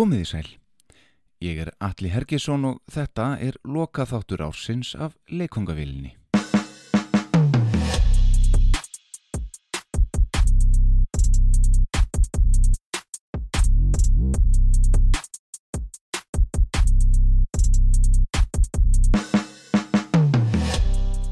[0.00, 0.46] Komið í sæl.
[1.44, 6.14] Ég er Alli Hergesson og þetta er lokaþáttur ársins af leikongavilinni.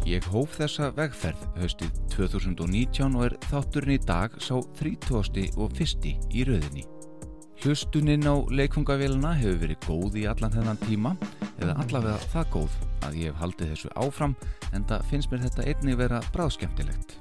[0.05, 5.57] Ég hóf þessa vegferð höstið 2019 og er þátturinn í dag sá 30.
[5.57, 6.17] og 1.
[6.37, 6.89] í rauðinni.
[7.59, 11.15] Hlustuninn á leikfungavélina hefur verið góð í allan þennan tíma
[11.59, 12.77] eða allavega það góð
[13.09, 14.37] að ég hef haldið þessu áfram
[14.77, 17.17] en það finnst mér þetta einnig vera bráðskemtilegt.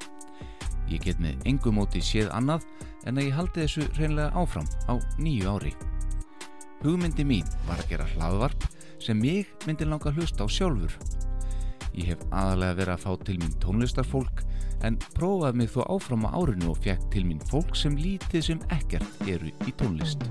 [0.91, 2.67] Ég get með engum móti séð annað
[3.09, 5.73] en að ég haldi þessu reynlega áfram á nýju ári.
[6.83, 8.67] Hugmyndi mín var að gera hlaðvarp
[9.01, 10.93] sem ég myndi langa hlusta á sjálfur
[11.97, 14.43] Ég hef aðalega verið að fá til mín tónlistarfólk
[14.85, 18.65] en prófaði mig þó áfram á árinu og fekk til mín fólk sem lítið sem
[18.73, 20.27] ekkert eru í tónlist.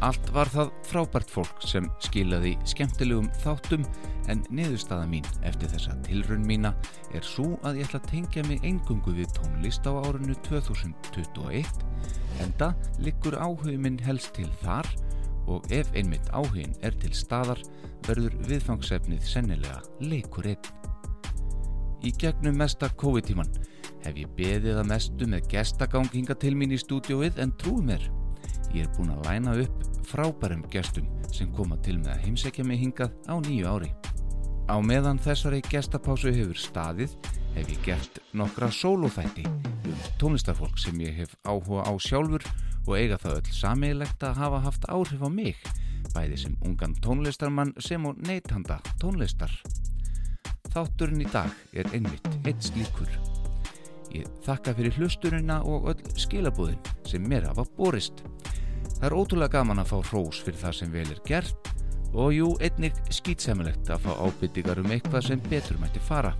[0.00, 3.84] Allt var það frábært fólk sem skilaði skemmtilegum þáttum
[4.32, 6.72] en niðurstaða mín eftir þessa tilrönn mína
[7.16, 11.84] er svo að ég ætla að tengja mig engungu við tónlist á árinu 2021
[12.40, 14.88] en það liggur áhuguminn helst til þar
[15.50, 17.60] og ef einmitt áhugin er til staðar
[18.08, 20.89] verður viðfangsefnið sennilega leikur einn.
[22.00, 23.48] Í gegnum mesta COVID-tíman
[24.00, 28.06] hef ég beðið að mestu með gestagang hinga til mín í stúdióið en trúið mér.
[28.72, 32.80] Ég er búin að læna upp frábærum gestum sem koma til með að heimsækja mig
[32.80, 33.90] hingað á nýju ári.
[34.70, 37.18] Á meðan þessari gestapásu hefur staðið
[37.56, 42.46] hef ég gert nokkra sólóþætti um tónlistarfólk sem ég hef áhuga á sjálfur
[42.86, 45.60] og eiga það öll sammeilegt að hafa haft áhrif á mig,
[46.14, 49.52] bæði sem ungan tónlistarmann sem og neytanda tónlistar.
[50.70, 53.10] Þátturinn í dag er einmitt eitt slíkur.
[54.14, 58.22] Ég þakka fyrir hlusturina og öll skilabúðin sem mér hafa borist.
[59.00, 61.70] Það er ótrúlega gaman að fá hrós fyrir það sem vel er gert
[62.10, 66.34] og jú, einnig skýtsamilegt að fá ábyrtingar um eitthvað sem betur mætti fara.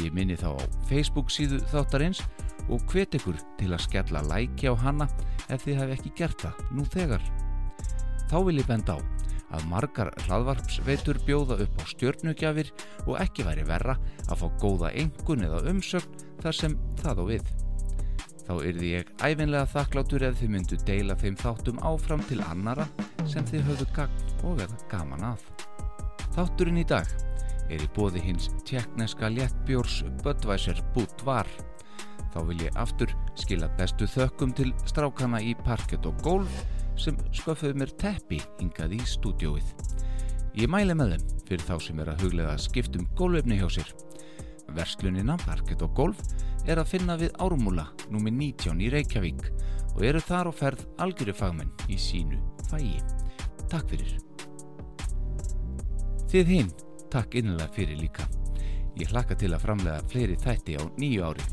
[0.00, 2.22] Ég minni þá á Facebook síðu þáttarins
[2.72, 5.08] og hvet ykkur til að skella læki á hana
[5.52, 7.24] ef þið hef ekki gert það nú þegar.
[8.28, 9.00] Þá vil ég benda á
[9.54, 12.72] að margar hlaðvarpsveitur bjóða upp á stjörnugjafir
[13.06, 13.96] og ekki væri verra
[14.28, 17.52] að fá góða engun eða umsögn þar sem það á við.
[18.44, 22.84] Þá yrði ég æfinlega þakklátur ef þið myndu deila þeim þáttum áfram til annara
[23.30, 25.46] sem þið höfðu gagn og eða gaman að.
[26.34, 27.08] Þátturinn í dag
[27.72, 31.48] er í bóði hins tjekkneska léttbjórs Budweiser Budvar.
[32.34, 36.60] Þá vil ég aftur skila bestu þökkum til strákana í parkett og gólf
[37.00, 39.72] sem sköffuðu mér teppi hingað í stúdióið.
[40.54, 43.88] Ég mæli með þeim fyrir þá sem er að huglega skiptum gólvefni hjá sér.
[44.74, 46.20] Verslunina Parkett og Golf
[46.70, 48.30] er að finna við Ármúla nr.
[48.30, 49.48] 19 í Reykjavík
[49.94, 52.38] og eru þar á ferð algjöru fagmenn í sínu
[52.70, 53.02] fægi.
[53.70, 54.14] Takk fyrir.
[56.30, 56.72] Þið hinn,
[57.12, 58.26] takk innlega fyrir líka.
[58.98, 61.46] Ég hlakka til að framlega fleiri þætti á nýju ári.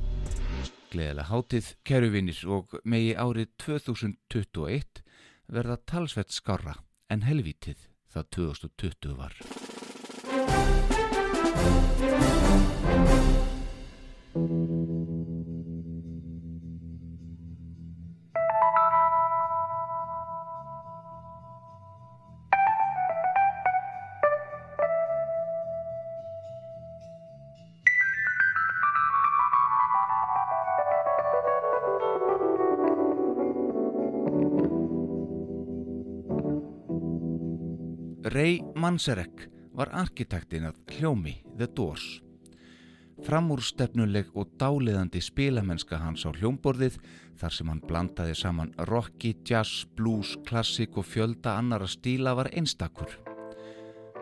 [0.91, 5.01] Gleðilega hátið, kæruvinir og megi árið 2021
[5.51, 6.77] verða talsvett skarra
[7.11, 9.35] en helvítið það 2020 var.
[14.31, 14.60] Ray
[38.91, 42.03] Manzarek var arkitektinn að hljómi The Doors.
[43.23, 46.97] Framúrstefnuleg og dáliðandi spilamennska hans á hljómborðið
[47.39, 53.15] þar sem hann blandaði saman rocki, jazz, blues, klassik og fjölda annara stíla var einstakur.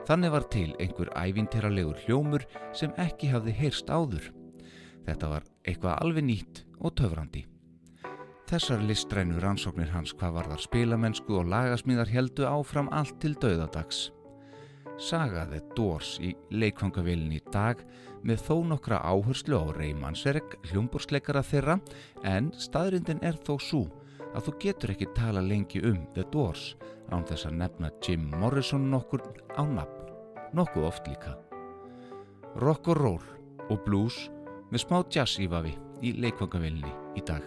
[0.06, 2.46] Þannig var til einhver ævinteralegur hljómur
[2.78, 4.30] sem ekki hafði heyrst áður.
[5.10, 7.48] Þetta var eitthvað alveg nýtt og töfrandi.
[8.54, 14.12] Þessar listrænu rannsóknir hans hvað var þar spilamennsku og lagasmíðar heldu áfram allt til dauðadags.
[15.00, 17.80] Sagaði Dórs í leikfangavilin í dag
[18.28, 21.78] með þó nokkra áherslu á Reymannsverk, hljómbursleikara þeirra,
[22.28, 23.86] en staðrindin er þó svo
[24.36, 26.74] að þú getur ekki tala lengi um The Doors
[27.16, 29.24] án þess að nefna Jim Morrison nokkur
[29.56, 30.12] á nafn,
[30.54, 31.38] nokkuð oft líka.
[32.60, 33.32] Rock og roll
[33.70, 34.26] og blues
[34.70, 37.46] með smá jazz ífavi í leikfangavilinni í dag.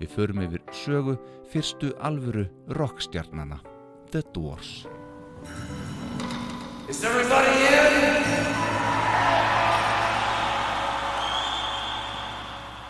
[0.00, 1.18] Við förum yfir sögu
[1.52, 2.48] fyrstu alvöru
[2.80, 3.60] rockstjarnana,
[4.10, 4.82] The Doors.
[6.92, 8.22] Is everybody in?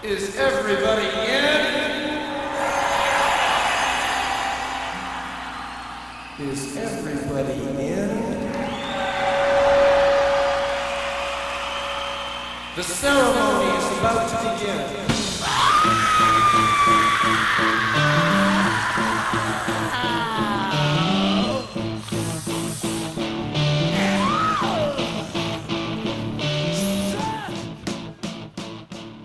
[0.02, 1.60] Is everybody in?
[6.48, 8.08] Is everybody in?
[12.74, 15.11] The ceremony is about to begin.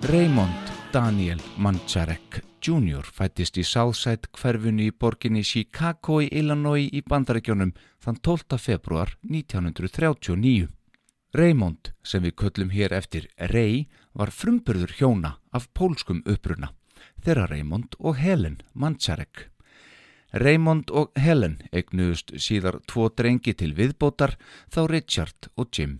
[0.07, 3.03] Raymond Daniel Mancharek Jr.
[3.03, 7.73] fættist í Southside hverfunu í borginni Chicago í Illinois í bandarækjónum
[8.05, 8.55] þann 12.
[8.55, 10.69] februar 1939.
[11.35, 16.71] Raymond, sem við köllum hér eftir Ray, var frumburður hjóna af pólskum uppruna,
[17.19, 19.49] þeirra Raymond og Helen Mancharek.
[20.31, 24.39] Raymond og Helen eignuðust síðar tvo drengi til viðbótar
[24.71, 25.99] þá Richard og Jim.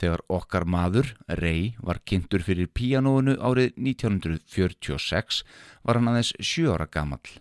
[0.00, 5.42] Þegar okkar maður, Ray, var kynntur fyrir píanóinu árið 1946
[5.84, 7.34] var hann aðeins sjö ára gamall.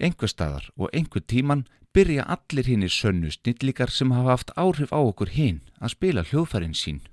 [0.00, 5.00] Engu staðar og engu tíman byrja allir hinnir sönnu snillíkar sem hafa haft áhrif á
[5.04, 7.04] okkur hinn að spila hljóðfærin sín.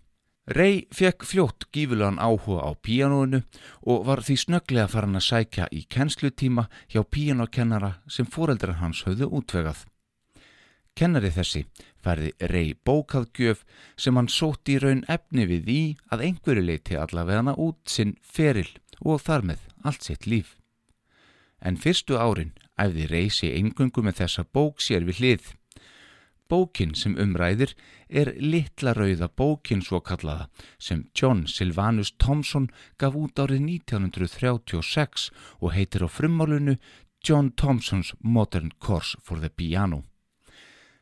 [0.48, 3.44] Ray fekk fljótt gífulegan áhuga á píanóinu
[3.86, 9.30] og var því snögglega farin að sækja í kennslutíma hjá píanókennara sem foreldrar hans höfðu
[9.38, 9.86] útvegað.
[10.98, 11.64] Kennari þessi
[12.04, 13.64] færði rey bókaðgjöf
[13.96, 18.70] sem hann sótt í raun efni við í að einhverju leiti allavega út sinn feril
[19.02, 20.58] og þar með allt sitt líf.
[21.62, 25.50] En fyrstu árin æfði reysi eingöngu með þessa bók sér við hlið.
[26.52, 27.72] Bókin sem umræðir
[28.10, 32.68] er litla rauða bókin svo kallaða sem John Sylvanus Thompson
[33.00, 35.30] gaf út árið 1936
[35.62, 36.76] og heitir á frummálunu
[37.24, 40.11] John Thompson's Modern Course for the Piano.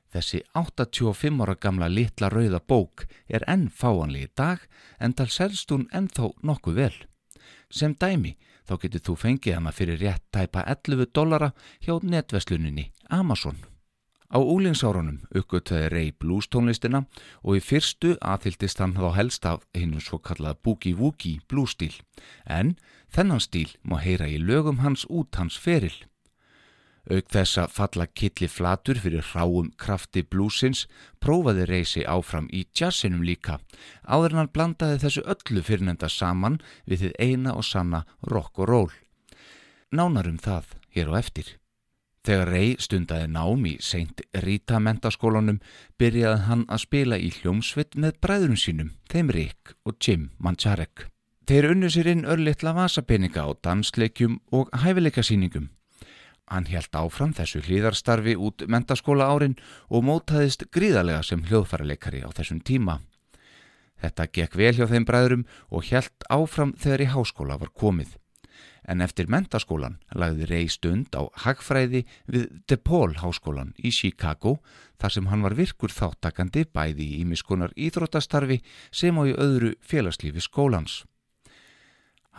[0.09, 4.65] Þessi 85 ára gamla litla rauða bók er enn fáanlega í dag
[4.99, 6.95] en tal selst hún ennþá nokkuð vel.
[7.69, 8.35] Sem dæmi
[8.65, 11.51] þá getur þú fengið hana fyrir rétt tæpa 11 dollara
[11.85, 13.61] hjá netversluninni Amazon.
[14.29, 17.05] Á úlingsárunum uppgötveði Ray blues tónlistina
[17.41, 21.95] og í fyrstu aðhyldist hann þá helst af hinn svo kallað boogie-woogie blues stíl
[22.45, 22.75] en
[23.09, 25.95] þennan stíl má heyra í lögum hans út hans feril.
[27.09, 30.83] Auk þess að falla killi flatur fyrir hráum krafti blúsins
[31.23, 33.57] prófaði reysi áfram í jazzinum líka
[34.05, 38.69] áður en hann blandaði þessu öllu fyrirnenda saman við þið eina og sanna rock og
[38.69, 38.93] roll.
[39.89, 41.55] Nánarum það hér á eftir.
[42.29, 44.25] Þegar Rey stundaði nám í St.
[44.43, 45.61] Rita mentaskólanum
[45.97, 51.07] byrjaði hann að spila í hljómsveit með bræðurum sínum, þeim Rick og Jim Mancharek.
[51.49, 55.71] Þeir unnu sér inn örlittla vasapeninga á dansleikjum og hæfileikasýningum.
[56.49, 59.53] Hann helt áfram þessu hlýðarstarfi út mentaskóla árin
[59.87, 62.99] og mótaðist gríðarlega sem hljóðfæraleikari á þessum tíma.
[64.01, 68.15] Þetta gekk vel hjá þeim bræðurum og helt áfram þegar í háskóla var komið.
[68.89, 74.57] En eftir mentaskólan lagði Rey stund á hagfræði við DePaul háskólan í Chicago
[74.97, 80.41] þar sem hann var virkur þáttakandi bæði í ímiskunar íþróttastarfi sem á í öðru félagslífi
[80.41, 81.03] skólans.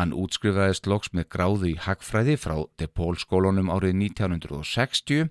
[0.01, 5.27] Hann útskrifaðist loks með gráðu í hagfræði frá DePaul skólunum árið 1960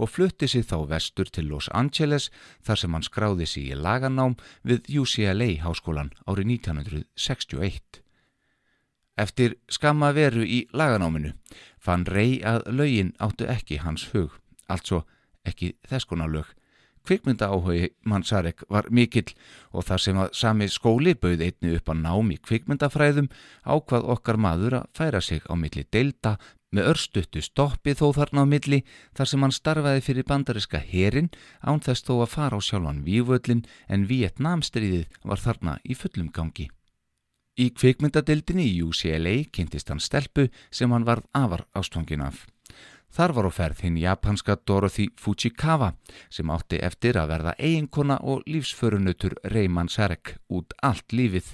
[0.00, 2.30] og flutti sig þá vestur til Los Angeles
[2.64, 8.00] þar sem hann skráði sig í laganám við UCLA háskólan árið 1961.
[9.20, 11.34] Eftir skamma veru í laganáminu
[11.76, 14.40] fann Rey að lögin áttu ekki hans hug,
[14.72, 15.04] altså
[15.44, 16.48] ekki þess konar lög.
[17.04, 19.34] Kvikmynda áhugi Mansarek var mikill
[19.76, 23.28] og þar sem að sami skóli bauð einni upp að námi kvikmyndafræðum
[23.68, 26.38] ákvað okkar maður að færa sig á milli deilda
[26.74, 28.80] með örstuttu stoppi þó þarna á milli
[29.16, 31.28] þar sem hann starfaði fyrir bandariska herin
[31.60, 36.70] án þess þó að fara á sjálfan vývöllin en Vietnamstríðið var þarna í fullum gangi.
[37.60, 42.46] Í kvikmyndadeildinni í UCLA kynntist hann stelpu sem hann varð afar ástfangin af.
[43.14, 45.92] Þar var á ferð hinn japanska Dorothy Fujikawa
[46.34, 51.52] sem átti eftir að verða eiginkona og lífsförunutur Reyman Sarek út allt lífið.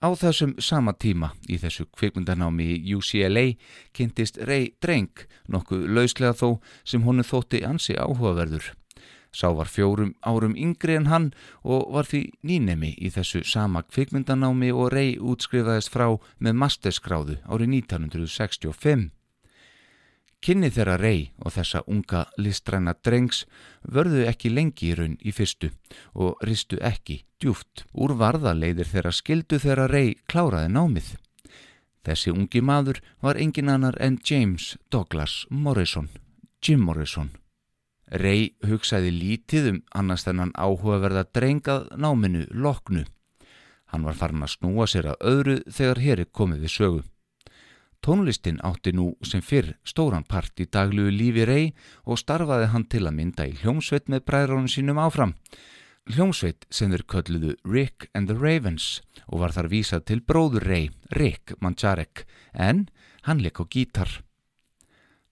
[0.00, 3.44] Á þessum sama tíma í þessu kvikmyndanámi í UCLA
[3.92, 5.12] kynntist Rey dreng,
[5.44, 6.48] nokkuð lauslega þó
[6.82, 8.72] sem honu þótti ansi áhugaverður.
[9.32, 14.72] Sá var fjórum árum yngri en hann og var því nýnemi í þessu sama kvikmyndanámi
[14.72, 16.08] og Rey útskrifaðist frá
[16.40, 19.12] með masterskráðu árið 1965.
[20.42, 23.44] Kynni þeirra rey og þessa unga listræna drengs
[23.86, 25.68] vörðu ekki lengi í raun í fyrstu
[26.18, 27.84] og ristu ekki djúft.
[27.94, 31.12] Úr varða leiðir þeirra skildu þeirra rey kláraði námið.
[32.02, 36.08] Þessi ungi maður var engin annar en James Douglas Morrison,
[36.58, 37.30] Jim Morrison.
[38.10, 43.06] Rey hugsaði lítið um annars þennan áhugaverða drengað náminu loknu.
[43.94, 47.02] Hann var farin að snúa sér að öðru þegar hér er komið við sögu.
[48.02, 51.68] Tónlistin átti nú sem fyrr stóran part í daglugu lífi rey
[52.02, 55.36] og starfaði hann til að mynda í hljómsveit með bræðrónum sínum áfram.
[56.10, 60.90] Hljómsveit sem þeir kölluðu Rick and the Ravens og var þar vísað til bróður rey,
[61.14, 62.24] Rick Manjarek,
[62.58, 62.88] en
[63.22, 64.10] hann leik á gítar.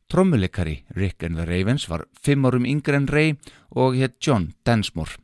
[0.06, 3.34] Trommuleikari Rick and the Ravens var fimm árum yngre en rey
[3.74, 5.18] og hétt John Densmore.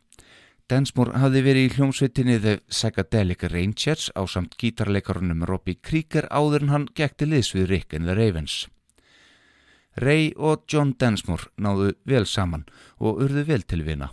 [0.67, 6.73] Densmore hafði verið í hljómsveitinni The Psychedelic Rangers á samt gítarleikarunum Robbie Krieger áður en
[6.73, 8.65] hann gekti liðs við Rick and the Ravens.
[10.03, 12.65] Ray og John Densmore náðu vel saman
[12.99, 14.09] og urðu vel til vina.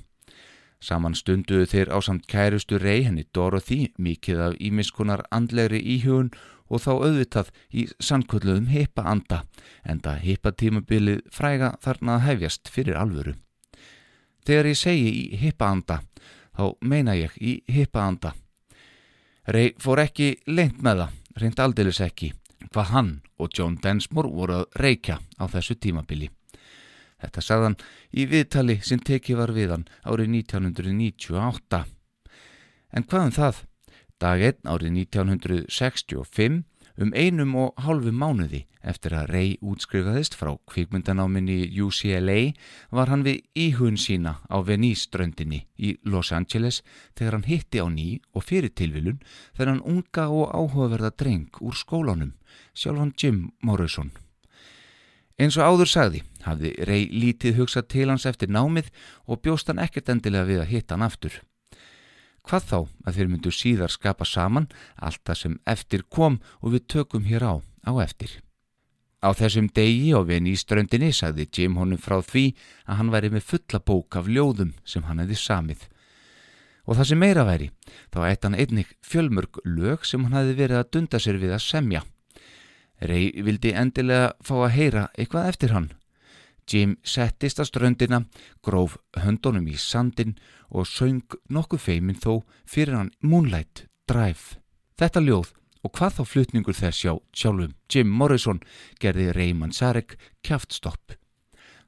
[0.77, 6.29] Saman stunduðu þeir á samt kærustu Ray henni Dorothy mikið af ímiskunar andlegri íhugun
[6.69, 9.41] og þá auðvitað í sannkvöldluðum heipa anda
[9.81, 13.33] en það heipa tímabilið fræga þarna að hefjast fyrir alvöru.
[14.45, 16.03] Þegar ég segi í heipa anda
[16.53, 18.33] þá meina ég í hippaanda.
[19.49, 22.31] Rey fór ekki lengt með það, reynd aldeilis ekki,
[22.71, 26.29] hvað hann og John Densmore voru að reykja á þessu tímabili.
[27.23, 27.77] Þetta sagðan
[28.11, 31.83] í viðtali sem tekið var við hann árið 1998.
[32.93, 33.61] En hvað um það?
[34.23, 41.65] Dag 1 árið 1965 Um einum og hálfu mánuði eftir að Ray útskrifaðist frá kvikmyndanáminni
[41.81, 42.53] UCLA
[42.93, 46.83] var hann við íhugun sína á Venice-ströndinni í Los Angeles
[47.17, 49.23] þegar hann hitti á ný og fyrir tilvilun
[49.55, 52.35] þegar hann unga og áhugaverða dreng úr skólanum,
[52.77, 54.11] sjálfan Jim Morrison.
[55.41, 58.93] Eins og áður sagði hafði Ray lítið hugsað til hans eftir námið
[59.25, 61.41] og bjóst hann ekkert endilega við að hitta hann aftur.
[62.43, 64.67] Hvað þá að þeir myndu síðar skapa saman
[64.99, 67.53] allt það sem eftir kom og við tökum hér á
[67.87, 68.41] á eftir.
[69.23, 72.49] Á þessum degi og við í ströndinni sagði Jim honum frá því
[72.83, 75.87] að hann væri með fulla bók af ljóðum sem hann hefði samið.
[76.83, 77.69] Og það sem meira væri,
[78.11, 81.63] þá eitt hann einnig fjölmörg lög sem hann hefði verið að dunda sér við að
[81.63, 82.03] semja.
[82.99, 85.91] Rey vildi endilega fá að heyra eitthvað eftir hann
[86.69, 88.19] Jim settist að ströndina,
[88.63, 90.37] gróf höndunum í sandin
[90.69, 94.59] og söng nokkuð feimin þó fyrir hann Moonlight Drive.
[94.99, 95.51] Þetta ljóð
[95.83, 98.61] og hvað þá flutningur þess hjá sjálfum Jim Morrison
[99.01, 100.15] gerði Reyman Sarek
[100.45, 101.17] kjáftstopp.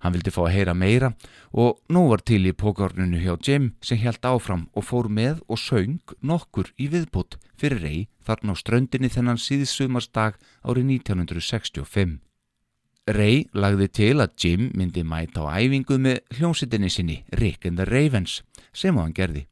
[0.03, 1.13] Hann vildi fá að heyra meira
[1.55, 5.61] og nú var til í pókárnunu hjá Jim sem held áfram og fór með og
[5.61, 12.19] söng nokkur í viðbútt fyrir Rey þarna á ströndinni þennan síðsumarsdag árið 1965.
[13.05, 17.85] Ray lagði til að Jim myndi mæta á æfingu með hljómsittinni sinni Rick and the
[17.85, 18.39] Ravens
[18.73, 19.43] sem hann gerði.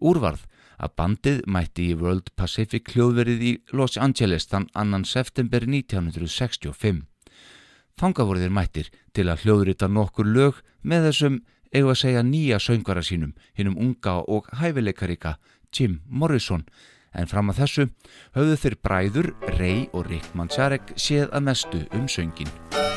[0.00, 0.46] Úrvarð
[0.80, 7.04] að bandið mætti í World Pacific hljóðverið í Los Angeles þann annan september 1965.
[8.00, 11.42] Þanga voru þeir mættir til að hljóðrita nokkur lög með þessum
[11.76, 15.36] eigu að segja nýja söngara sínum hinnum unga og hæfileikarika
[15.68, 16.64] Jim Morrison
[17.14, 17.88] en fram að þessu
[18.36, 22.89] höfðu þeir bræður Rey og Rick Manzarek séð að mestu um söngin.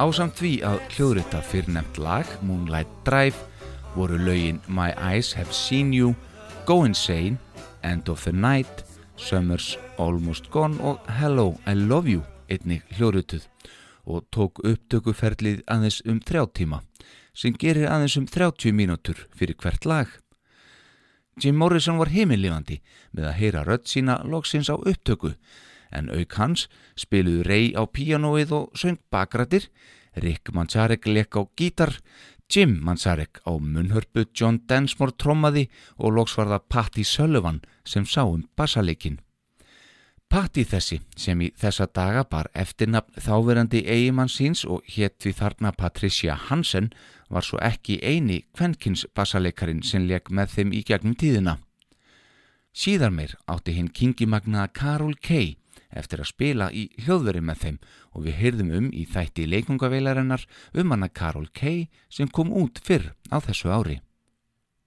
[0.00, 3.36] Ásamt því að hljóðrita fyrrnemt lag, Moonlight Drive,
[3.92, 6.14] voru laugin My Eyes Have Seen You,
[6.64, 7.36] Go Insane,
[7.84, 8.80] End of the Night,
[9.20, 13.44] Summer's Almost Gone og Hello I Love You einnig hljóðrituð
[14.08, 16.80] og tók upptökuferlið aðeins um þrjá tíma
[17.36, 20.08] sem gerir aðeins um 30 mínútur fyrir hvert lag.
[21.36, 22.80] Jim Morrison var heimillifandi
[23.12, 25.36] með að heyra rödd sína loksins á upptöku
[25.92, 26.66] en auk hans
[26.98, 29.68] spiluðu Ray á píanóið og söng bakrættir,
[30.16, 31.96] Rick Manzarek lekk á gítar,
[32.50, 35.68] Jim Manzarek á munhörpu, John Densmore trommaði
[35.98, 39.20] og loksvarða Patti Sullivan sem sá um bassalekin.
[40.30, 45.72] Patti þessi sem í þessa daga bar eftirnafn þáverandi eigimann síns og hétt við þarna
[45.74, 46.92] Patricia Hansen
[47.30, 51.56] var svo ekki eini kvenkins bassaleikarin sem lekk með þeim í gegnum tíðina.
[52.70, 55.56] Síðar meir átti hinn kingimagnaða Carol Kay
[55.96, 57.78] eftir að spila í hljóðveri með þeim
[58.14, 63.12] og við heyrðum um í þætti leikungaveilarinnar um hana Karol Kay sem kom út fyrr
[63.30, 64.00] á þessu ári.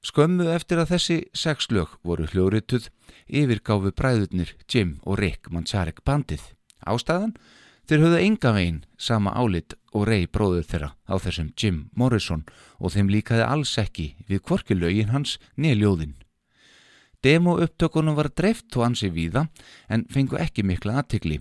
[0.04, 2.90] Skömmu eftir að þessi sex lög voru hljóðrituð
[3.28, 6.44] yfirgáfu bræðurnir Jim og Rick Manzarek bandið.
[6.84, 7.38] Ástæðan?
[7.88, 12.46] Þeir höfðu enga veginn sama álit og rey bróður þeirra á þessum Jim Morrison
[12.80, 16.16] og þeim líkaði alls ekki við kvorki lögin hans nýljóðin.
[17.24, 19.46] Demo upptökunum var dreift og ansi víða
[19.88, 21.40] en fengu ekki mikla aðtikli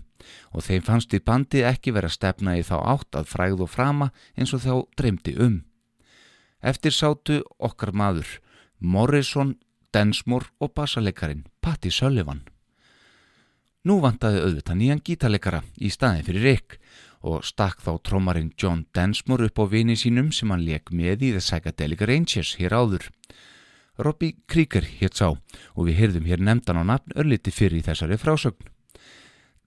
[0.55, 4.13] og þeim fannst í bandi ekki vera stefna í þá átt að fræð og frama
[4.37, 5.59] eins og þá dreymdi um.
[6.63, 8.29] Eftir sátu okkar maður,
[8.79, 9.57] Morrison,
[9.93, 12.45] Densmore og bassalegarin Patti Sullivan.
[13.83, 16.77] Nú vantaði auðvitað nýjan gítarleikara í staðin fyrir Rick
[17.27, 21.33] og stakk þá trómarinn John Densmore upp á vini sínum sem hann leik með í
[21.35, 23.11] The Psychedelic Rangers hér áður.
[23.99, 28.71] Robbie Krieger hétt sá og við hyrðum hér nefndan á nafn örliti fyrir þessari frásögn.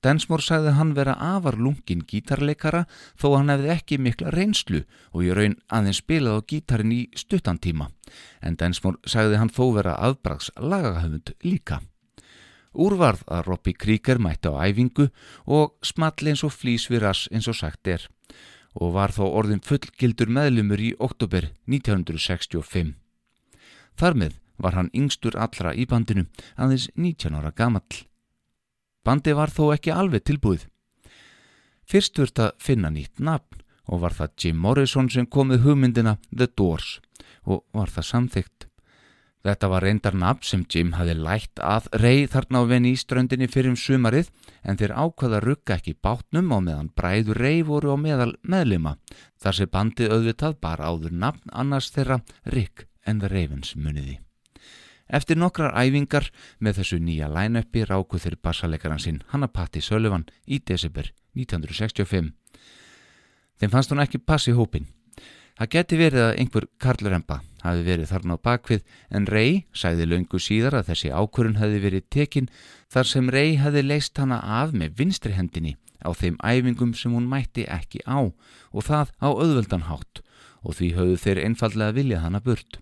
[0.06, 2.84] Densmore sagði hann vera afar lungin gítarleikara
[3.18, 7.90] þó hann hefði ekki mikla reynslu og ég raun aðeins spilað á gítarin í stuttantíma
[8.42, 11.82] en Densmore sagði hann þó vera afbrags lagahöfund líka.
[12.76, 15.08] Úrvarð að Robbie Krieger mætti á æfingu
[15.46, 18.10] og small eins og flýs við rass eins og sagt er
[18.76, 23.05] og var þó orðin fullgildur meðlumur í oktober 1965.
[23.96, 26.26] Þar með var hann yngstur allra í bandinu
[26.56, 28.04] aðeins 19 ára gamall.
[29.06, 30.68] Bandi var þó ekki alveg tilbúið.
[31.86, 36.48] Fyrst vörst að finna nýtt nafn og var það Jim Morrison sem komið hugmyndina The
[36.48, 37.00] Doors
[37.46, 38.68] og var það samþygt.
[39.46, 43.46] Þetta var reyndar nafn sem Jim hafi lætt að rey þarna á venni í ströndinni
[43.46, 44.32] fyrir um sumarið
[44.66, 48.96] en þeir ákvaða rugga ekki bátnum á meðan bræður rey voru á meðal meðlima
[49.38, 54.20] þar sem bandi auðvitað bara áður nafn annars þeirra Rick and the Ravens muniði.
[55.06, 60.60] Eftir nokkrar æfingar með þessu nýja line-upi ráku þeir bassalegaran sinn Hanna Patti Sullivan í
[60.66, 62.32] desember 1965.
[63.62, 64.88] Þeim fannst hún ekki passi hópin.
[65.56, 68.82] Það geti verið að einhver karlurempa hafi verið þarna á bakvið
[69.16, 72.50] en Rey sæði laungu síðar að þessi ákvörun hafi verið tekin
[72.92, 77.30] þar sem Rey hafi leist hana af með vinstri hendinni á þeim æfingum sem hún
[77.32, 80.22] mætti ekki á og það á auðvöldanhátt
[80.66, 82.82] og því höfðu þeir einfallega viljað hana burt.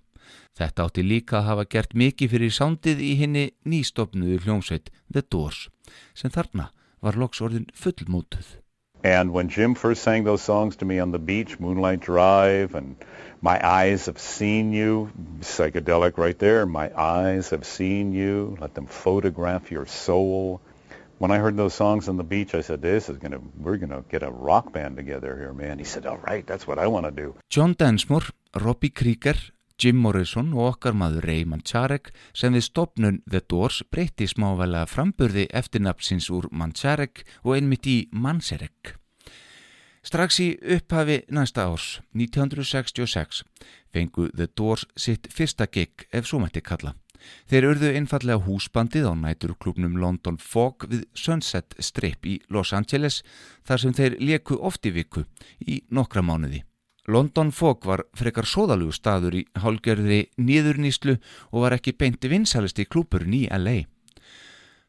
[0.57, 5.69] Þetta átti líka að hafa gert mikið fyrir sándið í henni nýstofnuðu hljómsveit The Doors
[6.13, 6.69] sem þarna
[7.01, 8.59] var loks orðin fullmótuð.
[9.03, 12.95] And when Jim first sang those songs to me on the beach, Moonlight Drive and
[13.41, 18.85] My Eyes Have Seen You, psychedelic right there, My Eyes Have Seen You, let them
[18.85, 20.61] photograph your soul.
[21.17, 23.75] When I heard those songs on the beach, I said, this is going to, we're
[23.75, 25.79] going to get a rock band together here, man.
[25.79, 27.35] He said, all right, that's what I want to do.
[27.49, 29.35] John Densmore, Robbie Krieger,
[29.81, 35.47] Jim Morrison og okkar maður Raymond Charek sem við stopnun The Doors breytti smávælega framburði
[35.51, 38.95] eftirnafnsins úr Manzarek og einmitt í Manzarek.
[40.03, 43.43] Strax í upphafi næsta árs, 1966,
[43.93, 46.97] fengu The Doors sitt fyrsta gig ef svo mætti kalla.
[47.47, 53.21] Þeir urðu einfallega húsbandið á næturklubnum London Fog við Sunset Strip í Los Angeles
[53.63, 55.23] þar sem þeir leku oft í viku
[55.63, 56.65] í nokkra mánuði.
[57.07, 61.17] London Fog var frekar sóðalugu staður í hálgerðri nýðurnýslu
[61.51, 63.83] og var ekki beinti vinsalisti klúpurinn í LA.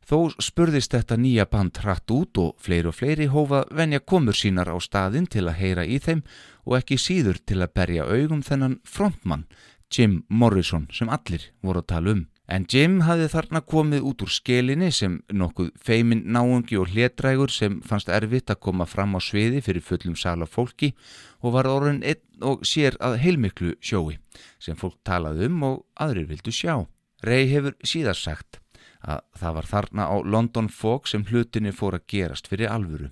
[0.05, 4.69] Þó spurðist þetta nýja band hratt út og fleiri og fleiri hófa venja komur sínar
[4.69, 6.21] á staðin til að heyra í þeim
[6.69, 9.49] og ekki síður til að berja augum þennan frontmann,
[9.89, 12.27] Jim Morrison, sem allir voru að tala um.
[12.45, 17.79] En Jim hafði þarna komið út úr skelinni sem nokkuð feimin náungi og hlétrægur sem
[17.81, 20.93] fannst erfitt að koma fram á sviði fyrir fullum sala fólki
[21.41, 24.19] og var orðin einn og sér að heilmiklu sjói
[24.61, 26.85] sem fólk talaði um og aðrir vildu sjá.
[27.25, 28.61] Rey hefur síðar sagt
[29.01, 33.09] að það var þarna á London Fog sem hlutinni fór að gerast fyrir alvöru.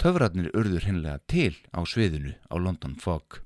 [0.00, 3.44] Töfratnir urður hinnlega til á sviðinu á London Fog.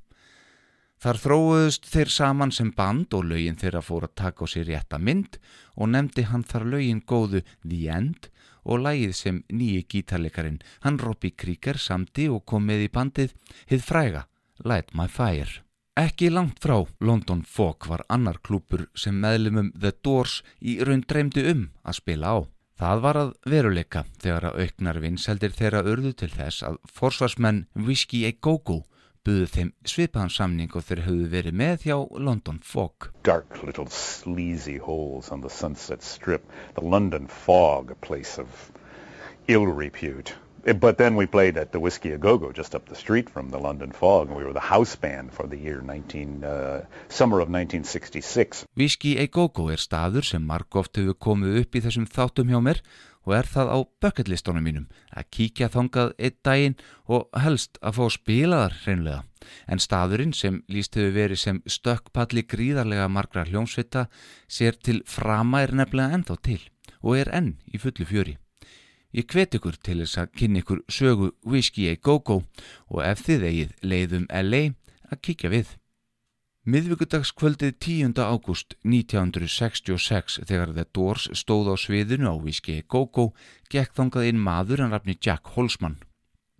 [1.05, 4.97] Þar þróuðust þeir saman sem band og lögin þeirra fór að taka á sér rétta
[4.97, 5.35] mynd
[5.77, 8.31] og nefndi hann þar lögin góðu The End
[8.65, 13.35] og lægið sem nýji gítarleikarin hann Robbie Krieger samti og kom með í bandið
[13.75, 14.23] hið fræga
[14.65, 15.61] Light My Fire.
[16.01, 21.45] Ekki langt frá London Fog var annar klúpur sem meðlumum The Doors í raun dreymdi
[21.53, 22.37] um að spila á.
[22.81, 28.25] Það var að veruleika þegar að auknar vinseldir þeirra urðu til þess að forsvarsmenn Whiskey
[28.25, 28.81] A Go-Go
[29.25, 31.97] buðu þeim svipaðan samning og þeir höfðu verið með hjá
[32.29, 33.11] London Fog.
[33.25, 36.45] Dark little sleazy holes on the Sunset Strip.
[36.75, 38.71] The London Fog, a place of
[39.49, 40.35] ill repute.
[40.65, 43.59] But then we played at the Whiskey A Go-Go just up the street from the
[43.59, 47.49] London Fog and we were the house band for the year 19, uh, summer of
[47.53, 48.65] 1966.
[48.75, 52.81] Whiskey A Go-Go er staður sem margóft hefur komið upp í þessum þáttum hjá mér
[53.25, 56.77] og er það á bucketlistónum mínum að kíkja þangað einn daginn
[57.09, 59.25] og helst að fá spilaðar hreinlega.
[59.69, 64.07] En staðurinn sem líst hefur verið sem stökkpalli gríðarlega margra hljómsvita
[64.49, 66.63] sér til frama er nefnilega ennþá til
[67.05, 68.39] og er enn í fullu fjöri.
[69.15, 72.41] Ég hvet ykkur til þess að kynna ykkur sögu Whiskey a Go-Go
[72.91, 74.63] og ef þið eigið leiðum LA
[75.13, 75.69] að kíkja við.
[76.65, 78.15] Miðvíkudagskvöldið 10.
[78.25, 83.35] ágúst 1966 þegar The Doors stóð á sviðinu á Whiskey Go-Go
[83.69, 85.99] gekk þangað inn maður hann rafni Jack Holzman.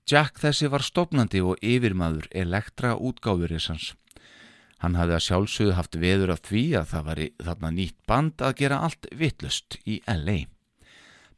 [0.05, 3.95] Jack þessi var stopnandi og yfirmaður elektra útgáðurisans.
[4.85, 8.59] Hann hafði að sjálfsögðu haft veður af því að það var þarna nýtt band að
[8.61, 10.43] gera allt vittlust í LA.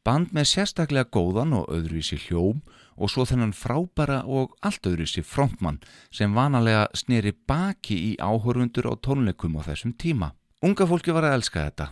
[0.07, 2.61] Band með sérstaklega góðan og öðruvísi hljóm
[2.95, 5.81] og svo þennan frábæra og allt öðruvísi frontmann
[6.15, 10.31] sem vanalega sneri baki í áhörfundur á tónleikum á þessum tíma.
[10.63, 11.89] Unga fólki var að elska þetta.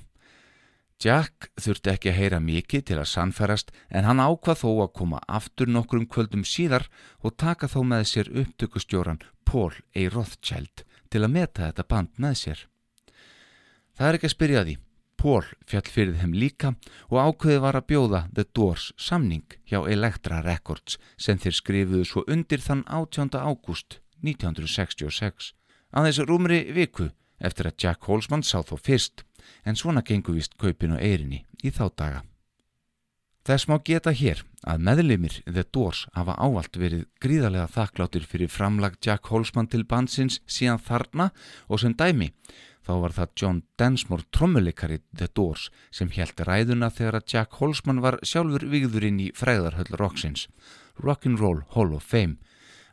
[1.02, 5.18] Jack þurfti ekki að heyra mikið til að sannferast en hann ákvað þó að koma
[5.26, 6.86] aftur nokkrum kvöldum síðar
[7.18, 10.06] og taka þó með sér upptökustjóran Paul A.
[10.06, 12.66] Rothschild til að meta þetta band með sér.
[13.98, 14.78] Það er ekki að spyrja því.
[15.24, 16.74] Paul fjall fyrir þeim líka
[17.08, 22.24] og ákveði var að bjóða The Doors samning hjá Elektra Records sem þeir skrifuðu svo
[22.28, 23.32] undir þann 18.
[23.32, 25.54] ágúst 1966.
[25.96, 27.08] Aðeins rúmri viku
[27.40, 29.24] eftir að Jack Holzman sá þó fyrst
[29.64, 32.20] en svona gengur vist kaupin og eirinni í þá daga.
[33.48, 39.00] Þess má geta hér að meðlimir The Doors hafa ávalt verið gríðarlega þakkláttir fyrir framlag
[39.04, 41.30] Jack Holzman til bansins síðan þarna
[41.68, 42.30] og sem dæmi
[42.84, 48.02] þá var það John Densmore trommuleikari The Doors sem held ræðuna þegar að Jack Holzman
[48.04, 50.48] var sjálfur vigðurinn í fræðarhöll Roxins
[51.00, 52.36] Rock'n'Roll Hall of Fame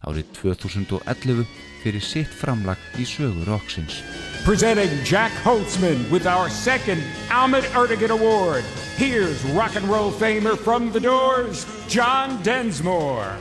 [0.01, 1.43] árið 2011
[1.83, 4.01] fyrir sitt framlag í sögu Roxins
[4.45, 8.65] Presenting Jack Holtzman with our second Ahmet Erdogan Award.
[8.97, 13.37] Here's Rock'n'Roll famer from The Doors, John Densmore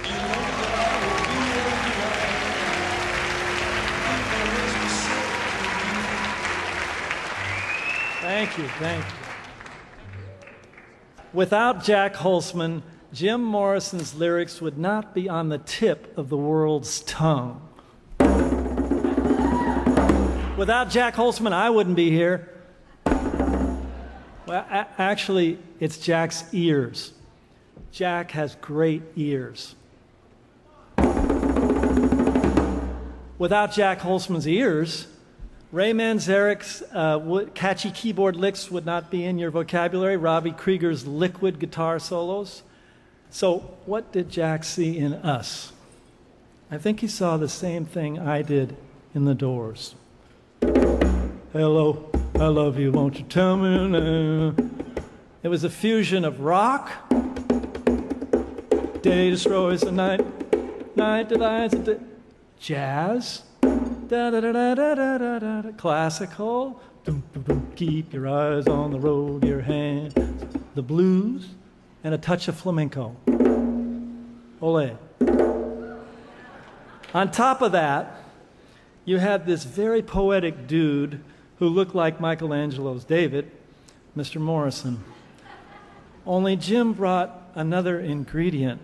[8.31, 9.11] Thank you, thank you.
[11.33, 17.01] Without Jack Holzman, Jim Morrison's lyrics would not be on the tip of the world's
[17.01, 17.61] tongue.
[20.57, 22.49] Without Jack Holzman, I wouldn't be here.
[24.47, 27.13] Well, actually, it's Jack's ears.
[27.91, 29.75] Jack has great ears.
[33.39, 35.09] Without Jack Holzman's ears,
[35.73, 40.17] Ray Manzarek's uh, catchy keyboard licks would not be in your vocabulary.
[40.17, 42.65] Robbie Krieger's liquid guitar solos.
[43.31, 45.73] So, what did Jack see in us?
[46.73, 48.77] I think he saw the same thing I did
[49.15, 49.95] in the doors.
[51.53, 54.55] Hello, I love you, won't you tell me now?
[55.45, 56.91] It was a fusion of rock,
[59.03, 62.01] day destroys the night, night divides the day,
[62.59, 63.43] jazz,
[65.77, 66.81] classical.
[67.05, 67.73] Doom, doom, doom.
[67.77, 70.13] Keep your eyes on the road, your hand,
[70.75, 71.51] the blues,
[72.03, 73.17] and a touch of flamenco.
[74.61, 74.99] Ole.
[77.15, 78.23] On top of that,
[79.05, 81.23] you had this very poetic dude
[81.61, 83.51] who looked like Michelangelo's David,
[84.17, 84.41] Mr.
[84.41, 85.05] Morrison.
[86.27, 88.81] Only Jim brought another ingredient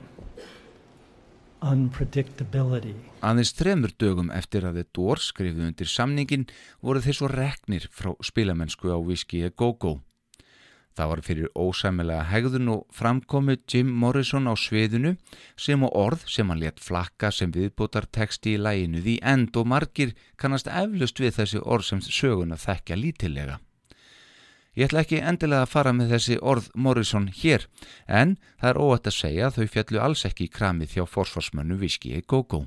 [3.27, 6.47] Aðeins þremur dögum eftir að The Doors skrifðu undir samningin
[6.81, 9.99] voru þeir svo reknir frá spilamennsku á Whiskey a Go-Go.
[10.97, 15.13] Það var fyrir ósæmilega hegðun og framkomu Jim Morrison á sviðinu
[15.61, 19.69] sem og orð sem hann létt flakka sem viðbútar texti í læginu því end og
[19.69, 23.59] margir kannast eflust við þessi orð sem söguna þekkja lítillega.
[24.77, 27.63] Ég ætla ekki endilega að fara með þessi orð Morrison hér
[28.05, 31.79] en það er óætt að segja að þau fjallu alls ekki í kramið hjá forsvarsmönnu
[31.81, 32.67] a Go-Go.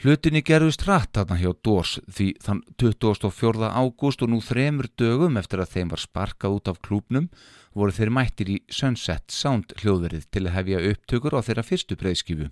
[0.00, 3.68] Hlutinni gerðust hratt þarna hjá Dós því þann 24.
[3.68, 7.28] ágúst og nú þremur dögum eftir að þeim var sparkað út af klúpnum
[7.76, 12.48] voru þeir mættir í Sunset Sound hljóðverið til að hefja upptökur á þeirra fyrstu breyðskifu.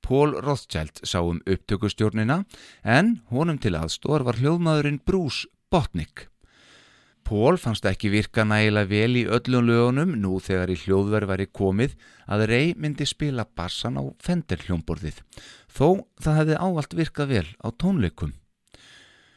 [0.00, 2.42] Paul Rothschild sá um upptökustjórnina
[2.82, 6.29] en honum til aðstór var hljóðmaðurinn Bruce Botnick.
[7.30, 11.92] Paul fannst ekki virka nægilega vel í öllum lögunum nú þegar í hljóðverð væri komið
[12.26, 15.20] að Ray myndi spila bassan á Fender hljómborðið,
[15.70, 18.32] þó það hefði ávalt virkað vel á tónleikum.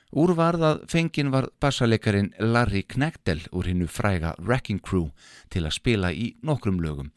[0.09, 5.11] Úrvarðað fengin var bassaleikarin Larry Knektel úr hinnu fræga Wrecking Crew
[5.53, 7.11] til að spila í nokkrum lögum,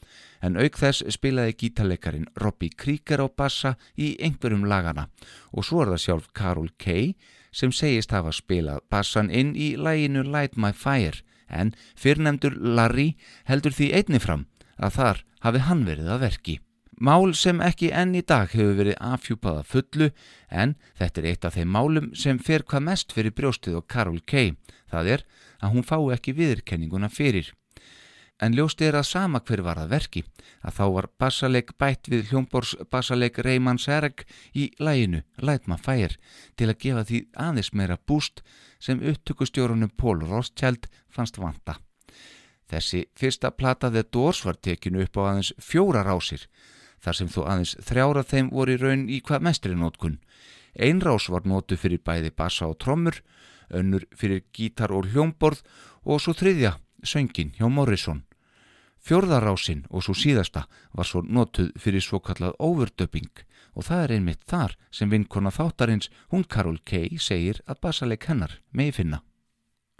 [0.44, 5.08] en auk þess spilaði gítarleikarin Robbie Krieger á bassa í einhverjum lagana
[5.56, 7.14] og svo er það sjálf Carol Kay
[7.56, 13.14] sem segist hafa spilað bassan inn í læginu Light My Fire en fyrrnemdur Larry
[13.48, 16.56] heldur því einni fram að þar hafi hann verið að verki.
[16.96, 20.08] Mál sem ekki enn í dag hefur verið afhjúpaða fullu
[20.48, 24.22] en þetta er eitt af þeim málum sem fer hvað mest fyrir brjóstið og Carol
[24.24, 24.54] Kay.
[24.88, 25.26] Það er
[25.60, 27.52] að hún fái ekki viðurkenninguna fyrir.
[28.36, 30.22] En ljóst er að sama hver var að verki
[30.60, 36.18] að þá var bassaleik bætt við hljómbors bassaleik Reymann Sereg í læginu Light My Fire
[36.60, 38.44] til að gefa því aðeins meira búst
[38.78, 41.78] sem upptökustjórunum Paul Rothschild fannst vanta.
[42.68, 46.44] Þessi fyrsta plata The Doors var tekinu upp á aðeins fjóra rásir
[47.00, 50.20] þar sem þó aðeins þrjára þeim voru í raun í hvað mestri nótkun.
[50.76, 53.22] Ein rás var nótu fyrir bæði bassa og trommur,
[53.72, 55.62] önnur fyrir gítar og hljómborð
[56.04, 58.24] og svo þriðja söngin hjá Morrison.
[59.06, 63.44] Fjörðarásin og svo síðasta var svo notuð fyrir svo kallað overdöping
[63.76, 68.58] og það er einmitt þar sem vinkona þáttarins hún Karol Kay segir að basaleg hennar
[68.72, 69.22] megi finna.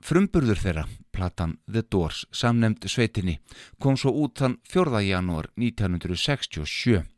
[0.03, 3.39] Frumburður þeirra, platan The Doors, samnemd sveitinni,
[3.81, 5.01] kom svo út þann 4.
[5.07, 7.16] janúar 1967.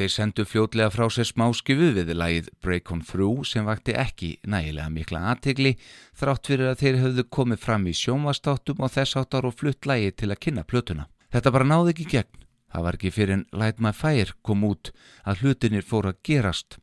[0.00, 4.88] Þeir sendu fljótlega frá sér smáskifu við lagið Break On Through sem vakti ekki nægilega
[4.88, 5.74] mikla aðtegli
[6.16, 10.14] þrátt fyrir að þeir höfðu komið fram í sjónvastáttum og þess áttar og flutt lagið
[10.22, 11.04] til að kynna plötuna.
[11.28, 12.46] Þetta bara náði ekki gegn.
[12.72, 14.92] Það var ekki fyrir en Light My Fire kom út
[15.28, 16.78] að hlutinir fór að gerast.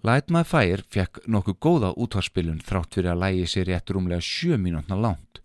[0.00, 4.56] Light My Fire fekk nokkuð góða útvarspilun þrátt fyrir að lægi sér rétt rúmlega sjö
[4.56, 5.44] mínútna langt.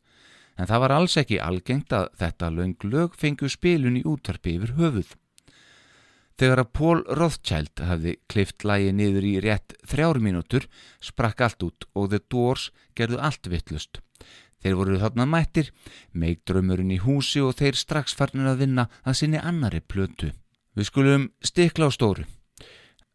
[0.56, 4.78] En það var alls ekki algengt að þetta löng lög fengu spilun í útvarpi yfir
[4.80, 5.12] höfuð.
[6.36, 10.66] Þegar að Paul Rothschild hafði klift lægi niður í rétt þrjár mínútur
[11.00, 14.02] sprakk allt út og The Doors gerðu allt vittlust.
[14.60, 15.70] Þeir voru þarna mættir,
[16.12, 20.32] meigdrömmurinn í húsi og þeir strax farnir að vinna að sinni annari plötu.
[20.76, 22.26] Við skulum stikla á stóru.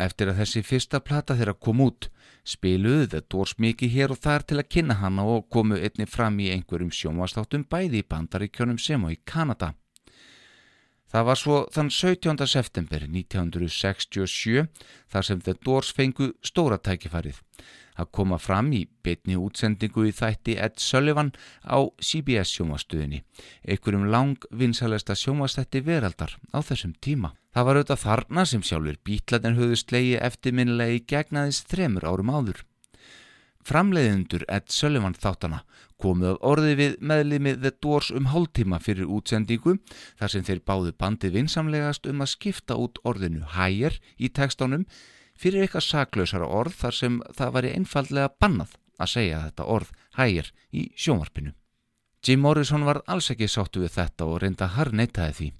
[0.01, 2.09] Eftir að þessi fyrsta plata þeirra kom út,
[2.47, 6.39] spiluðu The Doors mikið hér og þar til að kynna hana og komu einni fram
[6.41, 9.75] í einhverjum sjónvastáttum bæði í bandaríkjónum sem og í Kanada.
[11.11, 12.47] Það var svo þann 17.
[12.47, 14.69] september 1967
[15.11, 17.41] þar sem The Doors fengu stóra tækifarið
[18.01, 21.33] að koma fram í betni útsendingu í þætti Ed Sullivan
[21.67, 23.25] á CBS sjómastöðinni,
[23.67, 27.35] einhverjum lang vinsalesta sjómastætti veraldar á þessum tíma.
[27.51, 32.63] Það var auðvitað þarna sem sjálfur bítlatin höfðu slegi eftirminnilegi gegnaðis þremur árum áður.
[33.67, 35.63] Framleiðendur Ed Sullivan þáttana
[36.01, 39.77] komuð orði við meðlimið The Doors um hálftíma fyrir útsendingu
[40.19, 44.87] þar sem þeir báðu bandið vinsamlegast um að skipta út orðinu hægir í tekstánum
[45.37, 50.53] fyrir eitthvað saklausara orð þar sem það væri einfallega bannað að segja þetta orð hægir
[50.73, 51.55] í sjónvarpinu.
[52.25, 55.53] Jim Morrison var alls ekki sáttu við þetta og reynda harneitaði því.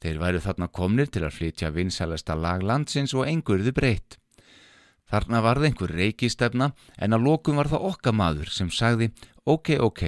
[0.00, 4.19] Þeir væru þarna komnir til að flytja vinsælasta lag landsins og engurðu breytt.
[5.10, 9.10] Þarna varði einhver reykistefna en að lókum var það okka maður sem sagði
[9.44, 10.02] ok, ok,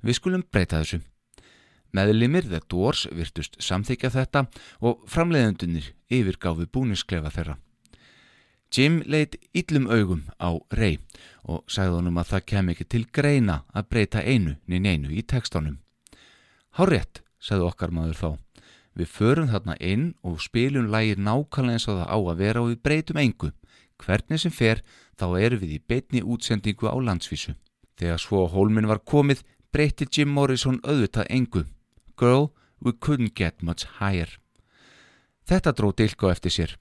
[0.00, 1.02] við skulum breyta þessu.
[1.92, 4.44] Meðlimir The Doors virtust samþykja þetta
[4.84, 7.56] og framleiðundunir yfirgáfi búnisklefa þeirra.
[8.68, 10.98] Jim leitt yllum augum á Ray
[11.48, 15.24] og sagði honum að það kem ekki til greina að breyta einu nýn einu í
[15.24, 15.78] textanum.
[16.76, 18.30] Hárétt, sagði okkar maður þá.
[18.98, 22.68] Við förum þarna inn og spilum lægir nákvæmlega eins og það á að vera og
[22.72, 23.50] við breytum engu.
[23.98, 24.82] Hvernig sem fer
[25.18, 27.54] þá erum við í beitni útsendingu á landsvísu.
[27.98, 29.42] Þegar svo hólminn var komið
[29.74, 31.64] breyti Jim Morrison auðvitað engu.
[32.18, 34.38] Girl, we couldn't get much higher.
[35.48, 36.76] Þetta dró Dilko eftir sér.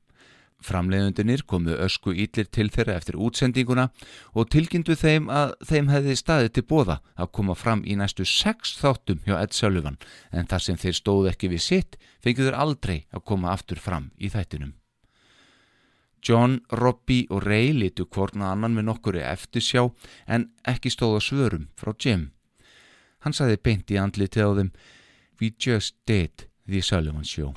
[0.57, 3.91] Framleiðundinir komu ösku íllir til þeirra eftir útsendinguna
[4.33, 8.73] og tilgindu þeim að þeim hefði staðið til bóða að koma fram í næstu sex
[8.79, 10.01] þáttum hjá Ed Sullivan
[10.31, 14.09] en þar sem þeir stóðu ekki við sitt fengið þeir aldrei að koma aftur fram
[14.17, 14.73] í þættinum.
[16.27, 19.85] John, Robbie og Ray litu hvorna annan með nokkuri eftir sjá
[20.27, 22.31] en ekki stóða svörum frá Jim.
[23.23, 24.71] Hann saði beint í andli til þeim
[25.39, 27.53] We just did the Sullivan show.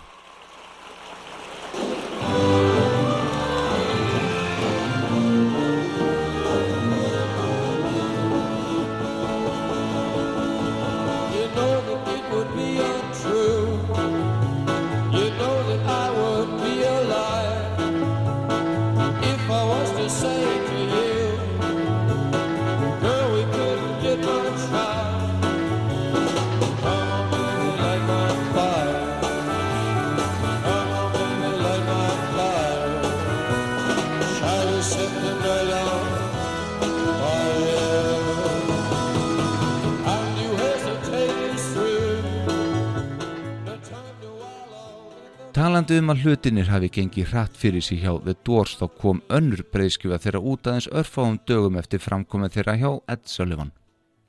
[45.90, 49.64] Talandi um að hlutinir hafi gengið hratt fyrir sig hjá The Doors þá kom önnur
[49.74, 53.72] breyðskjöfa þeirra út aðeins örfáum dögum eftir framkomið þeirra hjá Ed Sullivan.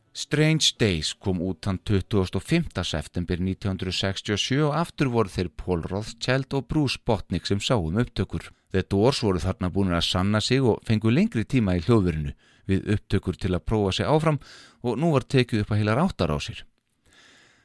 [0.10, 2.82] Strange Days kom út hann 25.
[2.82, 8.50] september 1967 og aftur voru þeir Paul Rothschild og Bruce Botnick sem sáum upptökur.
[8.74, 12.34] The Doors voru þarna búin að sanna sig og fengu lengri tíma í hljóðverinu
[12.74, 14.42] við upptökur til að prófa sig áfram
[14.82, 16.66] og nú var tekið upp að heilar áttar á sér.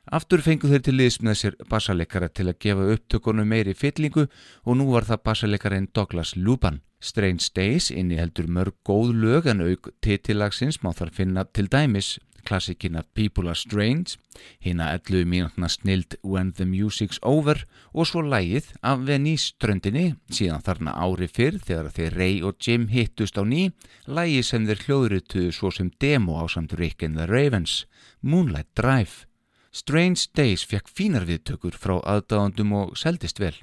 [0.06, 4.28] Aftur fengu þeir til liðs með sér bassaleikara til að gefa upptökunum meiri fyllingu
[4.62, 6.82] og nú var það bassaleikarin Douglas Luban.
[7.02, 12.16] Strange Days inni heldur mörg góð lög en auk titillagsins má þar finna til dæmis
[12.46, 14.16] klassikina People Are Strange,
[14.62, 20.94] hina 11 mínútna snild When the Music's Over og svo lægið af Venice-ströndinni síðan þarna
[20.94, 23.72] ári fyrr þegar þeir Ray og Jim hittust á ný,
[24.06, 27.84] lægið sem þeir hljóðrituðu svo sem demo á samt Rick and the Ravens,
[28.22, 29.26] Moonlight Drive.
[29.72, 33.54] Strange Days fekk fínar viðtökur frá aðdáðandum og seldist vel.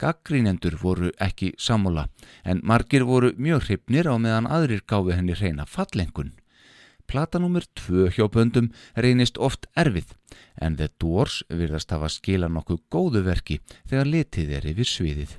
[0.00, 2.06] Gaggrínendur voru ekki samúla
[2.44, 6.32] en margir voru mjög hrifnir á meðan aðrir gáfi henni reyna fallengun.
[7.10, 10.14] Platanúmer 2 hjá böndum reynist oft erfið
[10.62, 15.36] en The Doors virðast hafa skila nokkuð góðu verki þegar litið er yfir sviðið.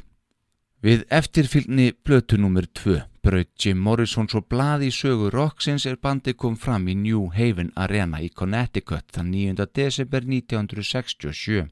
[0.82, 6.56] Við eftirfylgni blötunúmer 2 braut Jim Morrison svo blað í sögu Roxins er bandi kom
[6.58, 9.67] fram í New Haven Arena í Connecticut þann 9.
[9.78, 11.70] desember 1967.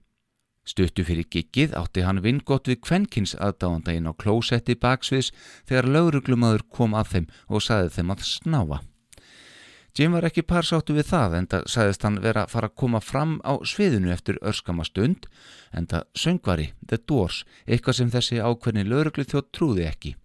[0.62, 5.32] Stuttu fyrir giggið átti hann vingott við kvenkins aðdáanda inn á klósetti baksviðs
[5.66, 8.82] þegar lauruglumadur kom að þeim og saði þeim að snáa.
[9.98, 13.02] Jim var ekki parsáttu við það en það sagðist hann vera að fara að koma
[13.02, 15.26] fram á sviðinu eftir örskama stund
[15.74, 20.16] en það söngvari, The Doors, eitthvað sem þessi ákveðni lauruglu þjótt trúði ekki.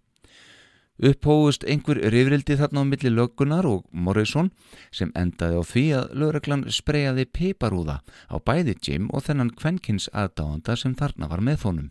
[0.95, 4.53] Upphóðust einhver rifrildi þarna á milli löggunar og Morrison
[4.95, 7.97] sem endaði á því að lauruglan spreyjaði piparúða
[8.31, 11.89] á bæði Jim og þennan kvenkins aðdáanda sem þarna var með honum.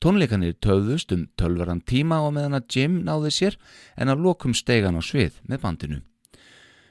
[0.00, 3.58] Tónleikanir töðust um tölvaran tíma og meðan að Jim náði sér
[4.00, 6.00] en að lokum stegan á svið með bandinu.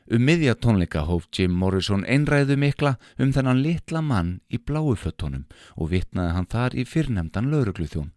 [0.10, 5.44] Um miðja tónleika hóf Jim Morrison einræðu mikla um þennan litla mann í bláufötunum
[5.78, 8.08] og vitnaði hann þar í fyrrnemdan laurugluþjón.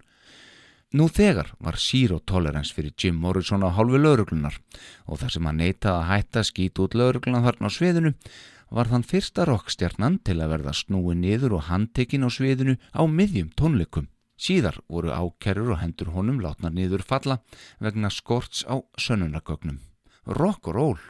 [0.97, 4.57] Nú þegar var zero tolerance fyrir Jim Morrison á hálfu lauruglunar
[5.05, 8.17] og þar sem hann neitaði að hætta skít út lauruglunar þarna á sviðinu
[8.73, 13.53] var þann fyrsta rockstjarnan til að verða snúi niður og handtekinn á sviðinu á miðjum
[13.53, 14.09] tónleikum.
[14.41, 17.43] Síðar voru ákerur og hendur honum látnar niður falla
[17.85, 19.83] vegna skorts á sönnunarkögnum.
[20.25, 21.03] Rock og roll!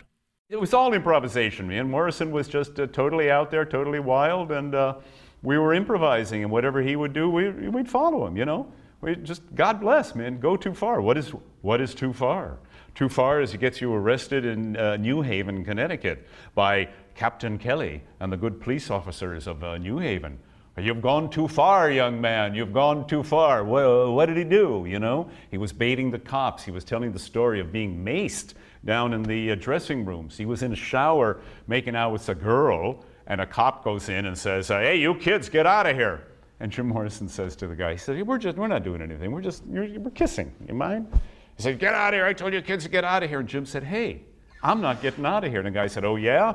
[0.53, 1.88] It was all improvisation, man.
[1.88, 4.97] Morrison was just uh, totally out there, totally wild, and uh,
[5.43, 8.71] we were improvising, and whatever he would do, we, we'd follow him, you know.
[9.01, 11.01] We just, God bless, man, go too far.
[11.01, 11.31] What is,
[11.62, 12.59] what is too far?
[12.95, 18.03] Too far is it gets you arrested in uh, New Haven, Connecticut by Captain Kelly
[18.21, 20.38] and the good police officers of uh, New Haven.
[20.77, 22.55] You've gone too far, young man.
[22.55, 23.65] You've gone too far.
[23.65, 24.85] Well, what did he do?
[24.87, 26.62] You know, he was baiting the cops.
[26.62, 28.53] He was telling the story of being maced
[28.85, 30.37] down in the uh, dressing rooms.
[30.37, 34.27] He was in a shower making out with a girl, and a cop goes in
[34.27, 36.27] and says, uh, "Hey, you kids, get out of here!"
[36.61, 39.33] And Jim Morrison says to the guy, he said, "We're just, we're not doing anything.
[39.33, 40.53] We're just, we're kissing.
[40.66, 41.09] You mind?"
[41.57, 42.27] He said, "Get out of here!
[42.27, 44.23] I told you kids to get out of here." And Jim said, "Hey,
[44.62, 46.55] I'm not getting out of here." And the guy said, "Oh yeah,"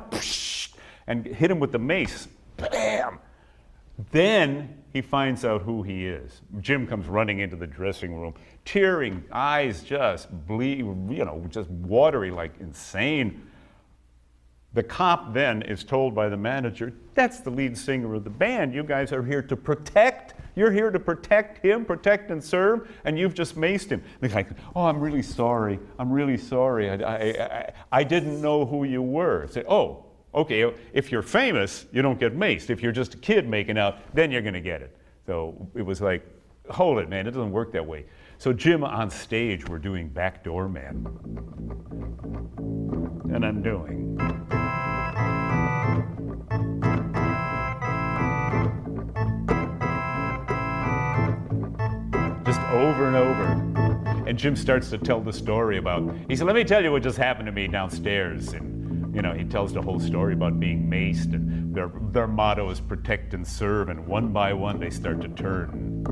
[1.07, 2.27] and hit him with the mace.
[2.57, 3.19] Bam!
[4.11, 6.41] Then he finds out who he is.
[6.60, 8.33] Jim comes running into the dressing room,
[8.65, 13.47] tearing, eyes just bleed, you know, just watery like insane.
[14.73, 18.73] The cop then is told by the manager, that's the lead singer of the band.
[18.73, 20.33] You guys are here to protect.
[20.55, 24.03] You're here to protect him, protect and serve, and you've just maced him.
[24.19, 25.79] The guy, oh, I'm really sorry.
[25.99, 26.89] I'm really sorry.
[26.89, 29.45] I, I, I, I didn't know who you were.
[29.45, 30.06] Say, oh,
[30.38, 32.69] okay, if you're famous, you don't get maced.
[32.69, 34.95] If you're just a kid making out, then you're going to get it.
[35.26, 36.23] So it was like,
[36.69, 38.06] hold it, man, it doesn't work that way.
[38.38, 41.08] So Jim on stage, we're doing Backdoor Man.
[43.34, 44.15] And I'm doing.
[52.45, 54.28] Just over and over.
[54.30, 57.02] And Jim starts to tell the story about, he said, let me tell you what
[57.02, 58.54] just happened to me downstairs.
[58.54, 58.76] And,
[59.17, 62.80] you know, he tells the whole story about being maced and their, their motto is
[62.80, 63.89] protect and serve.
[63.89, 66.06] And one by one, they start to turn.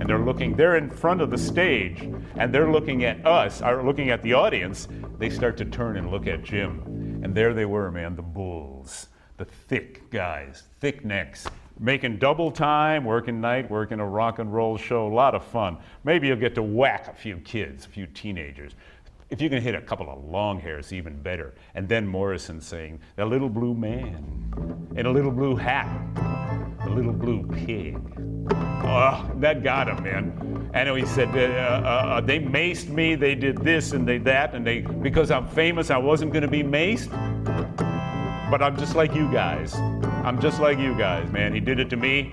[0.00, 2.00] And they're looking, they're in front of the stage
[2.34, 4.88] and they're looking at us, are looking at the audience.
[5.20, 7.20] They start to turn and look at Jim.
[7.22, 11.46] And there they were, man, the bulls, the thick guys, thick necks,
[11.78, 15.78] making double time, working night, working a rock and roll show, a lot of fun.
[16.02, 18.74] Maybe you'll get to whack a few kids, a few teenagers.
[19.30, 21.54] If you can hit a couple of long hairs, even better.
[21.76, 25.88] And then Morrison saying, the little blue man in a little blue hat,
[26.82, 27.96] the little blue pig.
[28.82, 30.70] Oh, that got him, man.
[30.74, 34.56] And he said, uh, uh, uh, they maced me, they did this and they that,
[34.56, 37.10] and they because I'm famous, I wasn't going to be maced.
[38.50, 39.76] But I'm just like you guys.
[40.24, 41.54] I'm just like you guys, man.
[41.54, 42.32] He did it to me.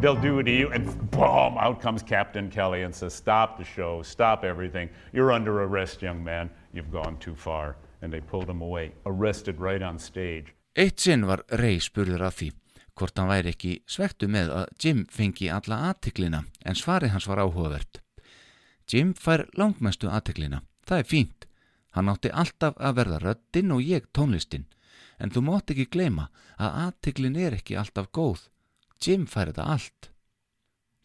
[0.00, 0.68] They'll do it to you.
[0.70, 4.90] And boom, out comes Captain Kelly and says, Stop the show, stop everything.
[5.12, 6.50] You're under arrest, young man.
[6.72, 7.76] You've gone too far.
[8.02, 10.52] And they pulled him away, arrested right on stage.
[10.76, 12.50] Eitt sinn var Ray spurður af því
[12.96, 17.40] hvort hann væri ekki svektu með að Jim fengi alla aðtiklina en svarið hans var
[17.40, 18.00] áhugavert.
[18.88, 21.46] Jim fær langmestu aðtiklina, það er fínt.
[21.96, 24.68] Hann átti alltaf að verða röddinn og ég tónlistin,
[25.20, 26.28] en þú mátt ekki gleyma
[26.60, 28.46] að aðtiklin er ekki alltaf góð.
[29.02, 30.10] Jim fær þetta allt.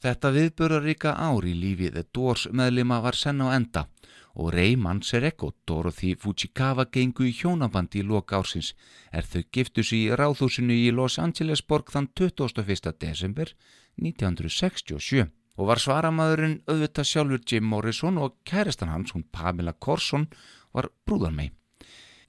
[0.01, 3.85] Þetta viðböraríka ár í lífið The Doors meðlima var senn á enda
[4.33, 8.71] og Ray Manzarek og Dorothy Fujikawa gengu í hjónabandi í loka ársins
[9.11, 12.95] er þau giftus í ráðhúsinu í Los Angeles borg þann 21.
[12.97, 13.53] desember
[13.99, 15.27] 1967
[15.59, 20.29] og var svaramaðurinn auðvitað sjálfur Jim Morrison og kæristan hans, hún Pamela Corson,
[20.73, 21.51] var brúðar mei.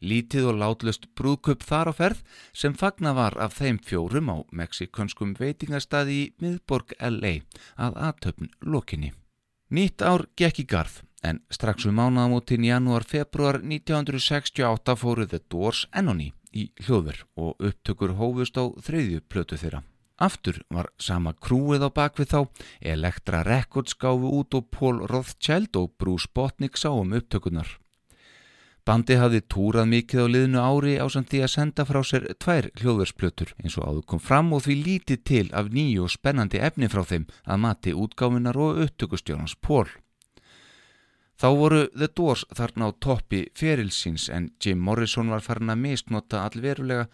[0.03, 2.22] Lítið og látlust brúðköp þar á ferð
[2.53, 7.38] sem fagna var af þeim fjórum á mexikanskum veitingastadi í miðborg LA
[7.78, 9.12] að aðtöfn lokinni.
[9.70, 16.32] Nýtt ár gekk í garð en strax um mánaðamótin janúar-februar 1968 fóruð The Doors ennoni
[16.53, 19.84] í hljóður og upptökur hófust á þreyðju plötu þeirra.
[20.22, 22.40] Aftur var sama krúið á bakvið þá,
[22.94, 27.81] Elektra Records gáfu út og Paul Rothschild og Bruce Botnick sá um upptökunar.
[28.82, 32.66] Bandi hafði túrað mikið á liðnu ári á samt því að senda frá sér tvær
[32.80, 36.88] hljóðversplötur eins og áður kom fram og því lítið til af nýju og spennandi efni
[36.90, 39.86] frá þeim að mati útgáfinar og upptökustjórnans Paul.
[41.38, 46.42] Þá voru The Doors þarna á toppi ferilsins en Jim Morrison var farin að mistnota
[46.42, 47.06] allverulega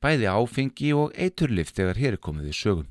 [0.00, 2.88] bæði áfengi og eiturlift þegar hér komið í sögum.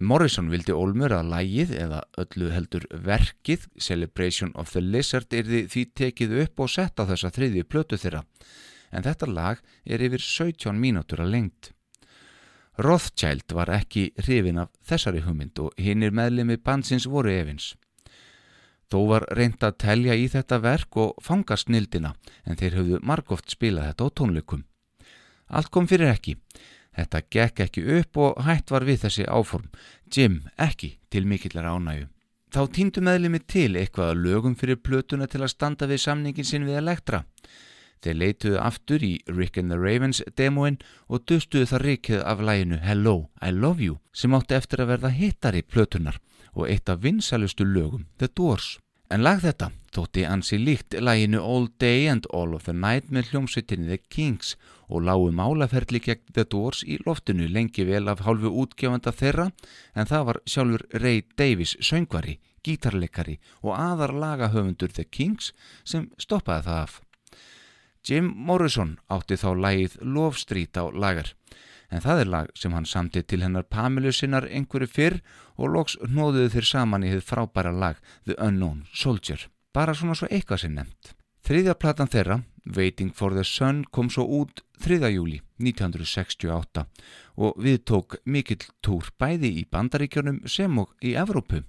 [0.00, 5.82] Morrison vildi ólmur að lægið eða öllu heldur verkið Celebration of the Lizard erði því
[6.00, 8.22] tekið upp og sett á þessa þriðju plötu þeirra
[8.90, 11.70] en þetta lag er yfir 17 mínútur að lengt.
[12.80, 17.74] Rothschild var ekki hrifin af þessari hugmynd og hinnir meðlemi bansins voru efins.
[18.90, 22.14] Þó var reynd að telja í þetta verk og fanga snildina
[22.48, 24.64] en þeir höfðu margóft spilað þetta á tónleikum.
[25.50, 26.38] Allt kom fyrir ekki.
[26.96, 29.68] Þetta gekk ekki upp og hætt var við þessi áform.
[30.10, 32.08] Jim ekki til mikillar ánægu.
[32.50, 36.66] Þá týndu meðlemi til eitthvað að lögum fyrir plötuna til að standa við samningin sinn
[36.66, 37.22] við Elektra.
[38.02, 42.80] Þeir leituðu aftur í Rick and the Ravens demoin og dustuðu það rikið af læginu
[42.82, 46.18] Hello, I Love You sem átti eftir að verða hittari plötunar
[46.56, 48.78] og eitt af vinsalustu lögum The Doors.
[49.10, 53.32] En lag þetta þótti ansi líkt læginu All Day and All of the Night með
[53.32, 54.52] hljómsveitinni The Kings
[54.86, 59.48] og lágu málaferli gegn The Doors í loftinu lengi vel af hálfu útgefanda þeirra
[59.98, 65.50] en það var sjálfur Ray Davies söngvari, gítarleikari og aðar lagahöfundur The Kings
[65.82, 67.00] sem stoppaði það af.
[68.06, 71.34] Jim Morrison átti þá lægið Love Street á lagar
[71.90, 75.18] en það er lag sem hann samti til hennar Pamilu sinnar einhverju fyrr
[75.58, 79.48] og loks nóðuðu þeir saman í þið frábæra lag The Unknown Soldier.
[79.74, 81.14] Bara svona svo eitthvað sem nefnt.
[81.46, 82.40] Þriðja platan þeirra,
[82.76, 85.08] Waiting for the Sun, kom svo út 3.
[85.12, 86.84] júli 1968
[87.40, 91.62] og við tók mikill túr bæði í bandaríkjörnum sem og í Evrópu.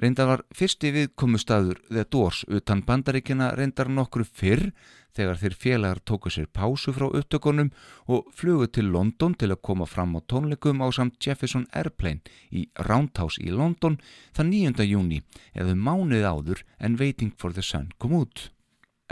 [0.00, 4.70] Reyndar var fyrsti viðkomustadur The Doors utan bandaríkjana reyndar nokkru fyrr
[5.12, 7.68] þegar þeir félagar tóku sér pásu frá upptökunum
[8.08, 12.64] og flugu til London til að koma fram á tónleikum á samt Jefferson Airplane í
[12.88, 13.98] Roundhouse í London
[14.32, 14.88] þann 9.
[14.88, 15.20] júni
[15.52, 18.48] eða mánuð áður en Waiting for the Sun kom út.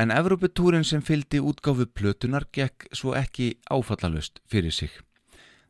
[0.01, 4.91] En Evropatúrin sem fyldi útgáfu plötunar gekk svo ekki áfallalust fyrir sig.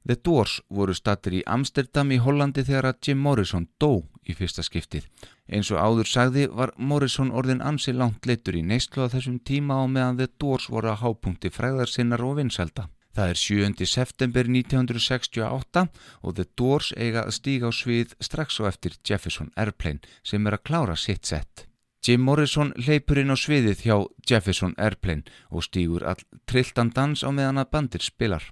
[0.07, 4.63] The Doors voru stattir í Amsterdam í Hollandi þegar að Jim Morrison dó í fyrsta
[4.67, 5.09] skiptið.
[5.51, 9.83] Eins og áður sagði var Morrison orðin ansi langt leitur í neistlu að þessum tíma
[9.83, 12.89] á meðan The Doors voru að hápunkti fræðarsinnar og vinselda.
[13.11, 13.87] Það er 7.
[13.91, 15.83] september 1968
[16.23, 20.57] og The Doors eiga að stíga á svið strax á eftir Jefferson Airplane sem er
[20.57, 21.67] að klára sitt sett.
[22.07, 27.29] Jim Morrison leipur inn á sviðið hjá Jefferson Airplane og stígur all trilltan dans á
[27.29, 28.47] meðan að bandir spilar.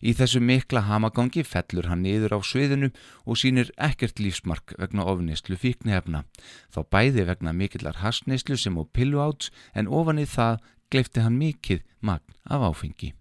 [0.00, 2.88] Í þessu mikla hamagangi fellur hann niður á sviðinu
[3.28, 6.24] og sínir ekkert lífsmark vegna ofnistlu fíknihefna.
[6.72, 11.36] Þá bæði vegna mikillar hasnistlu sem og pillu áts en ofan í það gleifti hann
[11.36, 13.12] mikið magn af áfengi.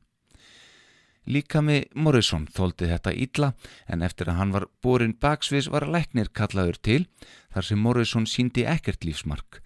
[1.30, 3.52] Líka með Morrison þóldi þetta ítla
[3.86, 7.02] en eftir að hann var borin baksvis var læknir kallaður til
[7.54, 9.60] þar sem Morrison síndi ekkert lífsmark.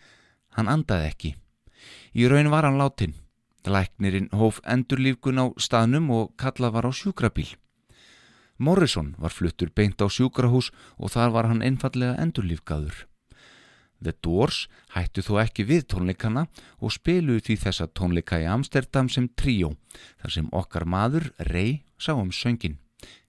[0.58, 1.36] Hann andaði ekki.
[2.18, 3.16] Í raun var hann látin
[3.64, 7.56] Læknirinn hóf endurlífgun á staðnum og kallað var á sjúkrabíl.
[8.60, 13.08] Morrison var fluttur beint á sjúkrahús og þar var hann einfallega endurlífgaður.
[14.04, 16.46] The Doors hættu þó ekki við tónleikana
[16.84, 19.74] og spiluði því þessa tónleika í Amsterdam sem tríó,
[20.20, 22.80] þar sem okkar maður, Ray, sá um söngin.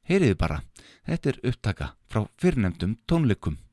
[0.04, 0.62] Heyriði bara,
[1.06, 3.63] þetta er upptaka frá fyrrnemdum tónleikum.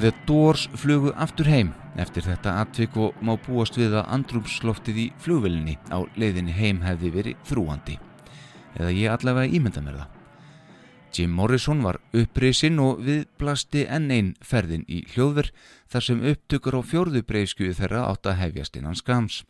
[0.00, 5.04] The Doors flugu aftur heim eftir þetta atvik og má búast við að andrumsloftið í
[5.20, 7.98] flugvelinni á leiðinni heim hefði verið þrúandi.
[8.78, 10.16] Eða ég allavega ímynda mér það.
[11.12, 15.52] Jim Morrison var upprisinn og viðblasti enn einn ferðin í hljóðver
[15.92, 19.42] þar sem upptökur á fjörðu breyskjuðu þeirra átt að hefjast innan skams.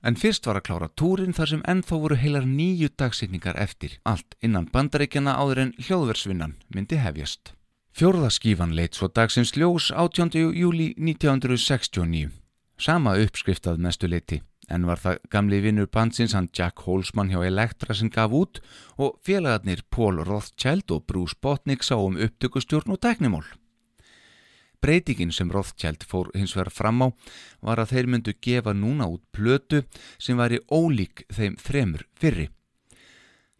[0.00, 4.40] En fyrst var að klára túrin þar sem ennþá voru heilar nýju dagsittningar eftir, allt
[4.40, 7.52] innan bandaríkjana áður en hljóðversvinnan myndi hefjast.
[7.90, 10.30] Fjórðaskífan leitt svo dagsins ljós 18.
[10.54, 12.30] júli 1969.
[12.78, 14.38] Sama uppskriftað mestu leiti
[14.70, 18.60] en var það gamli vinnur bandsins hann Jack Holzman hjá Elektra sem gaf út
[18.94, 23.44] og félagarnir Paul Rothschild og Bruce Botnick sá um upptökustjórn og teknimól.
[24.80, 27.08] Breytingin sem Rothschild fór hins vegar fram á
[27.60, 29.82] var að þeir myndu gefa núna út plötu
[30.16, 32.48] sem væri ólík þeim þremur fyrri.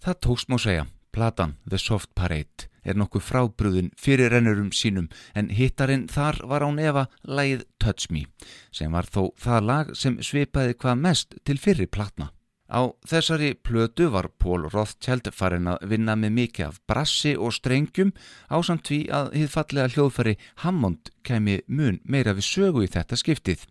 [0.01, 5.51] Það tókst má segja, platan The Soft Parade er nokkuð frábrúðin fyrir rennurum sínum en
[5.55, 8.27] hittarinn þar var án efa lægið Touch Me
[8.73, 12.31] sem var þó það lag sem svipaði hvað mest til fyrir platna.
[12.71, 18.13] Á þessari plötu var Pól Rothschild farin að vinna með mikið af brassi og strengjum
[18.47, 23.19] á samt því að hið fallega hljóðfari Hammond kemi mun meira við sögu í þetta
[23.19, 23.67] skiptið.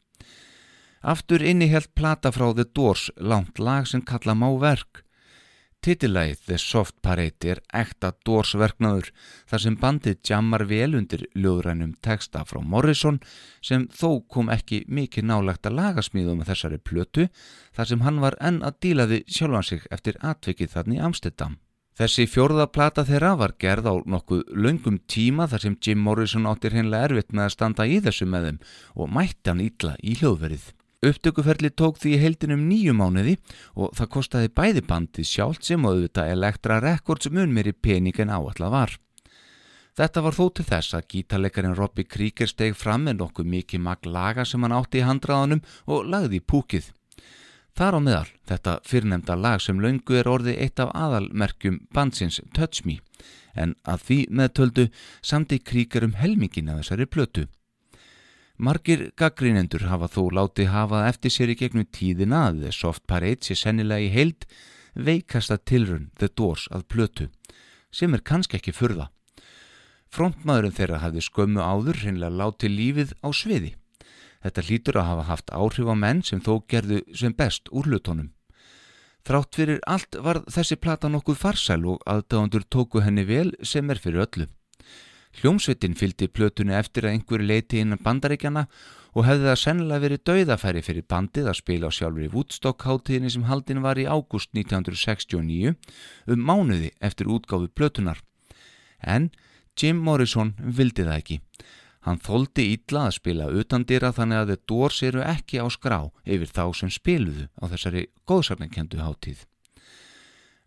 [0.99, 5.05] Aftur innihjalt plata frá The Doors langt lag sem kalla má verk
[5.80, 9.13] Titilæð The Soft Parade er ekta dórsverknaður
[9.47, 13.21] þar sem bandið jammar vel undir ljóðrænum texta frá Morrison
[13.63, 17.30] sem þó kom ekki mikið nálagt að lagasmíðu með þessari plötu
[17.77, 21.55] þar sem hann var enn að dílaði sjálfan sig eftir atvikið þarna í Amsterdam.
[21.95, 26.75] Þessi fjórða plata þeirra var gerð á nokkuð laungum tíma þar sem Jim Morrison áttir
[26.75, 28.59] hennilega erfitt með að standa í þessu með þeim
[28.99, 30.67] og mætti hann ítla í hljóðverið.
[30.99, 33.37] Upptökuferli tók því heildinum nýju mánuði
[33.79, 38.33] og það kostiði bæði bandið sjálft sem auðvitað Elektra Records mun mér í pening en
[38.35, 38.95] áallega var.
[39.95, 44.05] Þetta var þó til þess að gítarleikarin Robbie Krieger steg fram með nokkuð mikið magg
[44.07, 46.91] laga sem hann átti í handraðanum og lagði í púkið.
[47.79, 52.83] Þar á meðal þetta fyrrnemda lag sem laungu er orðið eitt af aðalmerkjum bandsins Touch
[52.83, 52.99] Me
[53.55, 54.85] en að því meðtöldu
[55.23, 57.45] samti Krieger um helmingin að þessari plötu.
[58.60, 63.47] Margir gaggrínendur hafa þó látið hafa eftir sér í gegnum tíðina að The Soft Parade
[63.47, 64.43] sé sennilega í heild
[64.99, 67.30] veikasta tilrun The Doors að plötu,
[67.88, 69.07] sem er kannski ekki furða.
[70.12, 73.72] Frontmaðurinn þeirra hafði skömmu áður hreinlega látið lífið á sviði.
[74.43, 78.34] Þetta hlýtur að hafa haft áhrif á menn sem þó gerðu sem best úr hlutónum.
[79.24, 84.03] Þrátt fyrir allt var þessi plata nokkuð farsæl og aðdáðandur tóku henni vel sem er
[84.03, 84.51] fyrir öllu.
[85.39, 88.65] Hljómsveitin fylgdi plötunni eftir að einhverju leiti innan bandaríkjana
[89.15, 93.31] og hefði það sennilega verið dauðafæri fyrir bandið að spila á sjálfur í Woodstock háttíðinni
[93.33, 95.75] sem haldin var í ágúst 1969
[96.29, 98.19] um mánuði eftir útgáfi plötunar.
[98.99, 99.29] En
[99.79, 101.39] Jim Morrison vildi það ekki.
[102.07, 106.63] Hann þóldi ítla að spila utandira þannig að Doors eru ekki á skrá yfir þá
[106.81, 109.48] sem spiluðu á þessari góðsarnarkendu háttíð.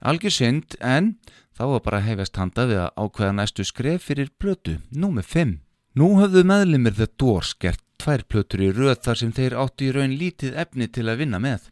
[0.02, 1.12] Algjör synd en
[1.54, 5.52] þá var bara hefjast handa við að ákveða næstu skref fyrir plötu, nú með 5.
[6.00, 9.92] Nú höfðu meðlimir The Doors gert tvær plötur í röð þar sem þeir áttu í
[9.94, 11.68] raun lítið efni til að vinna með.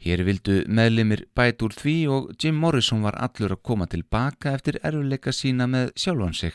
[0.00, 4.78] Hér vildu meðlimir bæt úr því og Jim Morrison var allur að koma tilbaka eftir
[4.86, 6.54] erfuleika sína með sjálfan sig.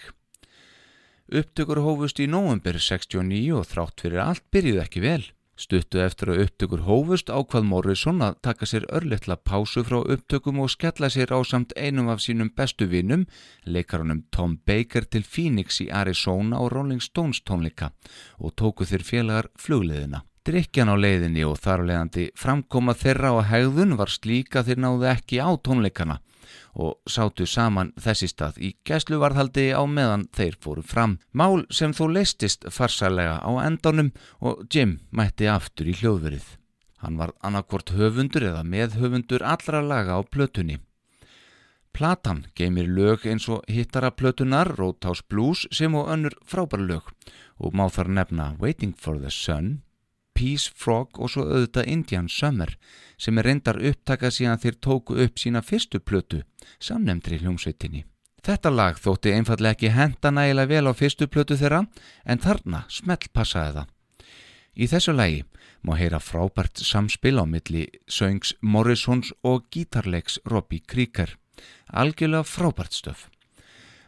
[1.28, 5.24] Upptökur hófust í nóvember 69 og þrátt fyrir allt byrjuð ekki vel.
[5.56, 10.74] Stuttu eftir að upptökur hófust ákvað Morrison að taka sér örlittla pásu frá upptökum og
[10.74, 13.24] skella sér á samt einum af sínum bestu vinnum,
[13.64, 17.94] leikarunum Tom Baker til Phoenix í Arizona og Rolling Stones tónleika
[18.38, 20.26] og tóku þeir félagar flugleðina.
[20.46, 25.40] Drykjan á leiðinni og þar leðandi framkoma þeirra á hegðun var slíka þeir náðu ekki
[25.40, 26.20] á tónleikana
[26.74, 31.20] og sátu saman þessi stað í gæsluvarðhaldi á meðan þeir fóru fram.
[31.32, 36.46] Mál sem þó leistist farsalega á endanum og Jim mætti aftur í hljóðverið.
[37.06, 40.80] Hann var annarkvort höfundur eða meðhöfundur allra laga á plötunni.
[41.96, 47.14] Platan geymir lög eins og hittara plötunar, Roadhouse Blues sem og önnur frábæra lög
[47.56, 49.85] og má þar nefna Waiting for the Sun,
[50.36, 52.76] Peace Frog og svo auðvitað Indian Summer
[53.18, 56.44] sem er reyndar upptakað síðan þeir tóku upp sína fyrstu plötu,
[56.80, 58.04] samnemndri hljómsveitinni.
[58.46, 61.86] Þetta lag þótti einfallega ekki henda nægilega vel á fyrstu plötu þeirra
[62.26, 63.88] en þarna smelt passaði það.
[64.76, 65.40] Í þessu lagi
[65.88, 71.38] má heyra frábært samspil á milli söngs Morrisons og gítarleiks Robbie Krieger.
[71.90, 73.30] Algjörlega frábært stöf.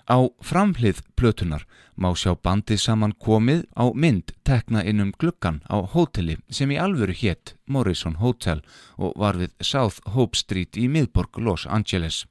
[0.07, 1.65] Á framhlið plötunar
[1.99, 7.11] má sjá bandið saman komið á mynd tekna innum gluggan á hóteli sem í alvöru
[7.11, 8.63] hétt Morrison Hotel
[8.95, 12.23] og var við South Hope Street í miðborg Los Angeles.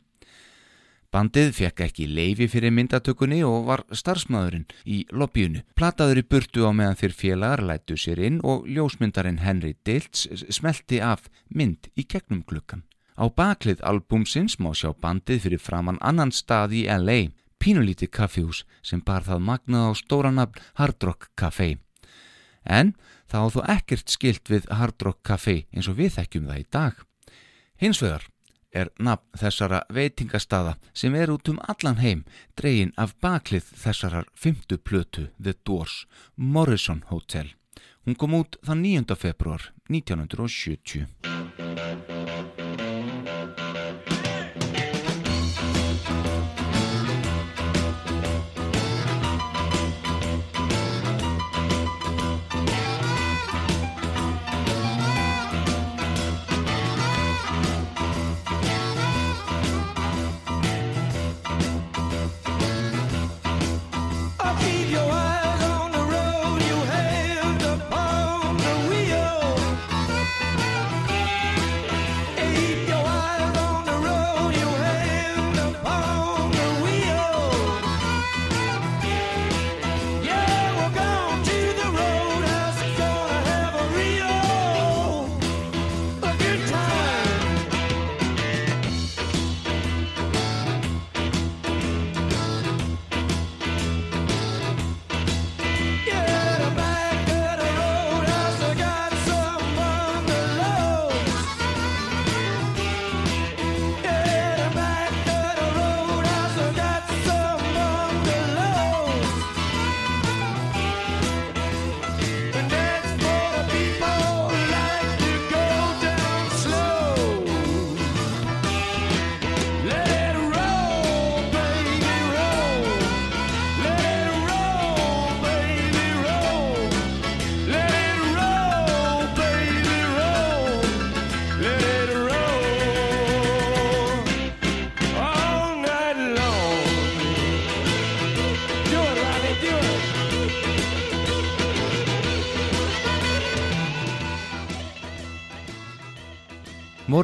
[1.12, 5.62] Bandið fekk ekki leifi fyrir myndatökunni og var starfsmæðurinn í lobbyunu.
[5.76, 11.00] Plataður í burtu á meðan þeir félagar lætu sér inn og ljósmyndarinn Henry Diltz smelti
[11.00, 12.84] af mynd í gegnum klukkan.
[13.16, 17.30] Á baklið albúmsins má sjá bandið fyrir framann annan stað í LA,
[17.62, 21.76] pínulítið kaffihús sem bar það magnað á stóranabn Hard Rock Café.
[22.64, 22.94] En
[23.30, 26.66] það á þó ekkert skilt við Hard Rock Café eins og við þekkjum það í
[26.78, 27.04] dag.
[27.76, 28.26] Hins vegar
[28.76, 32.24] er nafn þessara veitingastada sem er út um allan heim
[32.58, 36.04] dregin af baklið þessarar fymtu plötu The Doors,
[36.36, 37.54] Morrison Hotel.
[38.04, 39.16] Hún kom út þann 9.
[39.18, 41.35] februar 1970.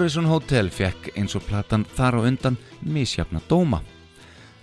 [0.02, 3.78] Morrison Hotel fekk eins og platan þar á undan misjafna dóma.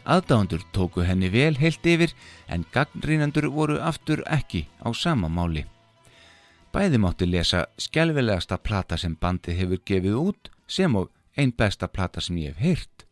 [0.03, 2.11] Aðdáðandur tóku henni vel heilt yfir
[2.51, 5.63] en gagnrínandur voru aftur ekki á sama máli.
[6.75, 11.07] Bæði mátti lesa skjálfilegasta plata sem bandið hefur gefið út sem og
[11.39, 13.07] einn besta plata sem ég hef heyrt.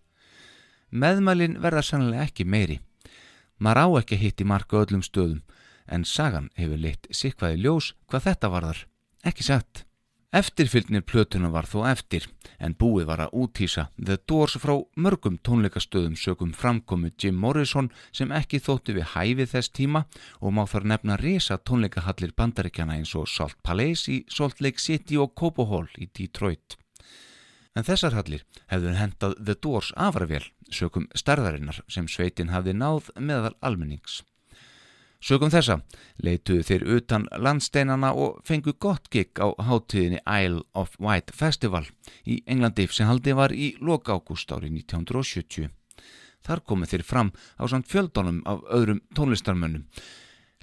[0.91, 2.81] Meðmælin verða sannlega ekki meiri.
[3.57, 5.45] Mar á ekki hitt í marka öllum stöðum
[5.87, 8.87] en sagan hefur leitt sikvaði ljós hvað þetta varðar.
[9.23, 9.86] Ekki sett.
[10.35, 12.25] Eftirfylgnir plötuna var þó eftir
[12.59, 18.33] en búið var að útýsa The Doors frá mörgum tónleikastöðum sögum framkomu Jim Morrison sem
[18.35, 20.03] ekki þótti við hæfið þess tíma
[20.41, 25.15] og má þar nefna resa tónleikahallir bandaríkjana eins og Salt Palace í Salt Lake City
[25.15, 26.75] og Cobo Hall í Detroit.
[27.71, 33.55] En þessar hallir hefðu hendað The Doors afravél sögum stærðarinnar sem sveitin hafði náð meðal
[33.61, 34.25] almennings.
[35.17, 35.79] Sögum þessa
[36.21, 41.87] leituðu þeir utan landsteinana og fengu gott gig á hátíðinni Isle of Wight Festival
[42.23, 45.71] í Englandi sem haldi var í loka ágúst ári 1970.
[46.45, 49.87] Þar komu þeir fram á samt fjöldunum af öðrum tónlistarmönnum.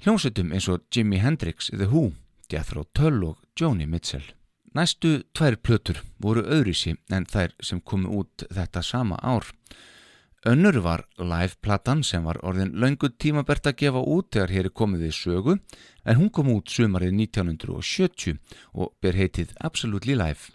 [0.01, 2.13] Hljómsveitum eins og Jimi Hendrix, The Who,
[2.51, 4.25] Jethro Tull og Joni Mitchell.
[4.75, 9.47] Næstu tvær plötur voru öðrisi en þær sem komu út þetta sama ár.
[10.45, 15.05] Önnur var live-platan sem var orðin laungu tímabert að gefa út þegar hér er komið
[15.07, 15.55] við sögu
[16.05, 18.35] en hún kom út sumarið 1970
[18.77, 20.53] og ber heitið Absolutely Live.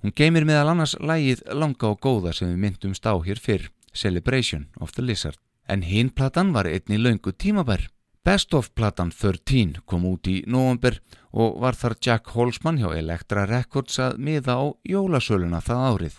[0.00, 4.70] Hún geymir meðal annars lægið langa og góða sem við myndumst á hér fyrr, Celebration
[4.80, 5.36] of the Lizard.
[5.68, 7.90] En hinn platan var einni laungu tímabær.
[8.24, 10.96] Best of platan 13 kom út í november
[11.36, 16.18] og var þar Jack Holzman hjá Elektra Records að miða á jólasöluna það árið.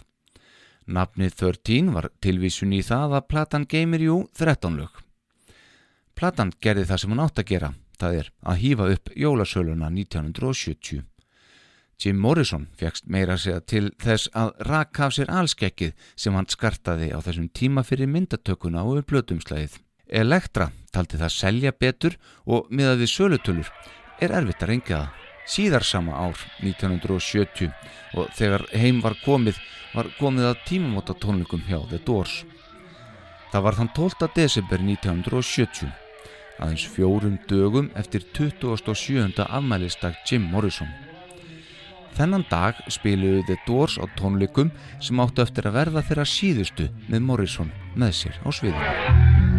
[0.92, 4.98] Nafnið 13 var tilvísun í það að platan geymir jú 13 lög.
[6.18, 7.70] Platan gerði það sem hún átt að gera,
[8.00, 11.06] það er að hýfa upp jólasöluna 1970.
[12.02, 17.12] Jim Morrison fegst meira segja til þess að raka af sér allskekkið sem hann skartaði
[17.14, 19.78] á þessum tíma fyrir myndatökuna og blötumslæðið.
[20.12, 23.70] Elektra taldi það selja betur og miðað við sölutölur
[24.20, 25.31] er erfitt að reyngja það.
[25.50, 27.72] Síðar sama ár, 1970,
[28.16, 29.58] og þegar heim var komið,
[29.96, 32.44] var komið að tímamóta tónleikum hjá The Doors.
[33.52, 34.30] Það var þann 12.
[34.36, 35.92] desember 1970,
[36.62, 39.34] aðeins fjórum dögum eftir 27.
[39.44, 40.92] afmælisdag Jim Morrison.
[42.16, 44.72] Þennan dag spiluðu The Doors á tónleikum
[45.04, 49.51] sem áttu eftir að verða þeirra síðustu með Morrison með sér á sviðinu.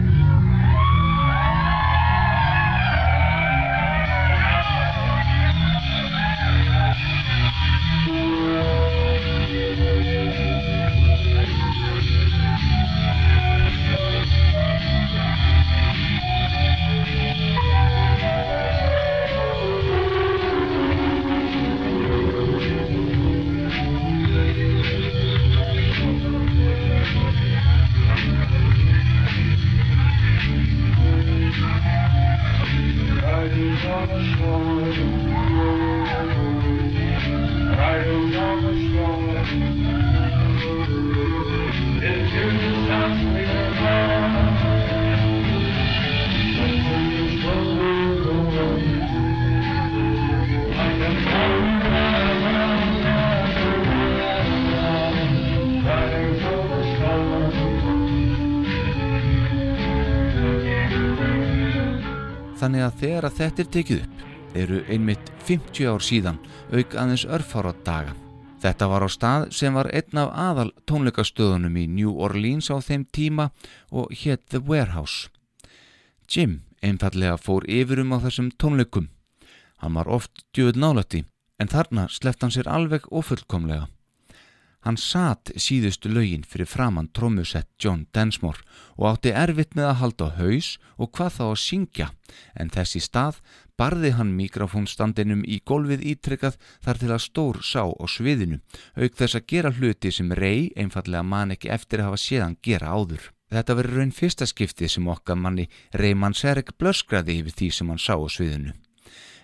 [63.42, 66.38] Þetta er tekið upp eru einmitt 50 ár síðan
[66.70, 68.12] auk aðeins örfára daga.
[68.62, 73.08] Þetta var á stað sem var einn af aðal tónleikastöðunum í New Orleans á þeim
[73.10, 73.48] tíma
[73.90, 75.32] og hétt The Warehouse.
[76.30, 79.08] Jim einfallega fór yfirum á þessum tónleikum.
[79.82, 81.24] Hann var oft djöð nálætti
[81.58, 83.88] en þarna sleft hann sér alveg ofullkomlega.
[84.82, 88.64] Hann satt síðustu lögin fyrir framann trómusett John Densmore
[88.98, 92.08] og átti erfitt með að halda haus og hvað þá að syngja
[92.58, 93.38] en þessi stað
[93.78, 98.58] barði hann mikrofónstandinum í golfið ítrykkað þar til að stór sá á sviðinu
[98.98, 102.90] auk þess að gera hluti sem rey einfallega man ekki eftir að hafa séðan gera
[102.90, 103.30] áður.
[103.52, 108.02] Þetta verður raun fyrsta skipti sem okkar manni Reymann Serek blöskraði yfir því sem hann
[108.02, 108.74] sá á sviðinu.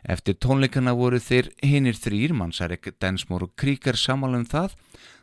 [0.04, 4.76] Eftir tónleikana voru þeir hinnir þrýr, Mannsarek, Densmore og Kríkar samála um það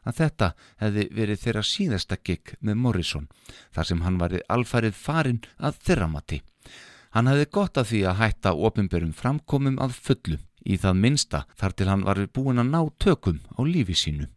[0.05, 0.49] að þetta
[0.81, 3.29] hefði verið þeirra síðasta gig með Morrison
[3.75, 6.41] þar sem hann varði alfarið farin að þeirra mati.
[7.15, 11.75] Hann hefði gott af því að hætta ofinberum framkomum að fullu í það minsta þar
[11.77, 14.27] til hann var búin að ná tökum á lífi sínu.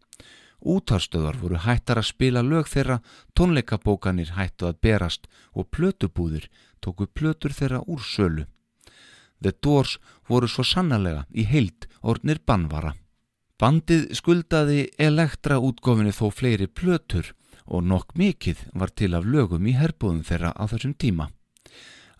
[0.58, 2.98] Útarstöðar voru hættar að spila lög þeirra,
[3.34, 6.48] tónleikabókanir hættu að berast og plötubúðir
[6.82, 8.46] tóku plötur þeirra úr sölu.
[9.42, 12.94] The Doors voru svo sannlega í heilt ornir bannvara.
[13.58, 17.32] Bandið skuldaði elektra útgofinu þó fleiri plötur
[17.66, 21.28] og nokk mikið var til af lögum í herbúðum þeirra á þessum tíma.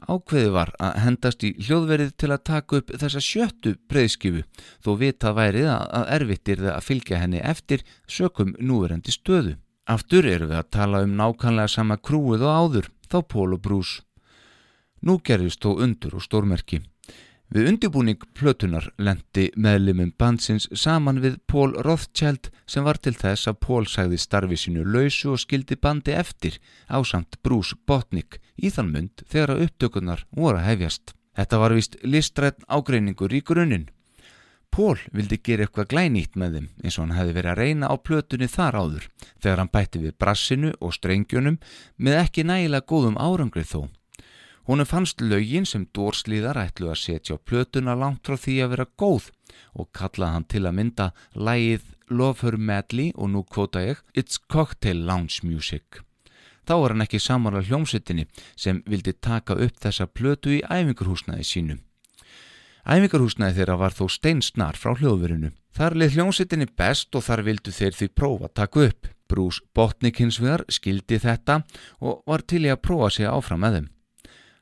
[0.07, 4.45] Ákveði var að hendast í hljóðverið til að taka upp þessa sjöttu breyðskifu
[4.85, 9.57] þó vitað værið að erfittir það að fylgja henni eftir sökum núverendi stöðu.
[9.89, 13.93] Aftur eru við að tala um nákvæmlega sama krúið og áður, þá Pól og Brús.
[15.03, 16.83] Nú gerðist þó undur og stórmerki.
[17.49, 23.61] Við undibúning plötunar lendi meðlimum bandsins saman við Pól Rothschild sem var til þess að
[23.65, 26.59] Pól sagði starfi sínu lausu og skildi bandi eftir
[26.93, 31.15] á samt Brús Botnik í þann mund þegar að upptökunar voru að hefjast.
[31.41, 33.89] Þetta var vist listrætt ágreiningur í grunninn.
[34.69, 37.95] Pól vildi gera eitthvað glænýtt með þeim eins og hann hefði verið að reyna á
[37.97, 39.07] plötunni þar áður
[39.41, 41.57] þegar hann bætti við brassinu og strengjunum
[41.97, 43.81] með ekki nægilega góðum árangrið þó.
[44.69, 48.85] Húnu fannst lögin sem dórslíðar ætlu að setja á plötuna langt frá því að vera
[49.01, 49.31] góð
[49.81, 54.37] og kallaði hann til að mynda lægið Love Her Madly og nú kvota ég It's
[54.37, 56.05] Cocktail Lounge Music.
[56.69, 58.29] Þá var hann ekki samanlega hljómsveitinni
[58.61, 61.81] sem vildi taka upp þessa plötu í æfingarhúsnaði sínu.
[62.85, 65.55] Æfingarhúsnaði þeirra var þó steinsnar frá hljóðverinu.
[65.73, 69.15] Þar leið hljómsveitinni best og þar vildu þeir því prófa að taka upp.
[69.29, 71.63] Brús Botnik hins vegar skildi þetta
[72.05, 73.95] og var til í að prófa sig áfram með þeim.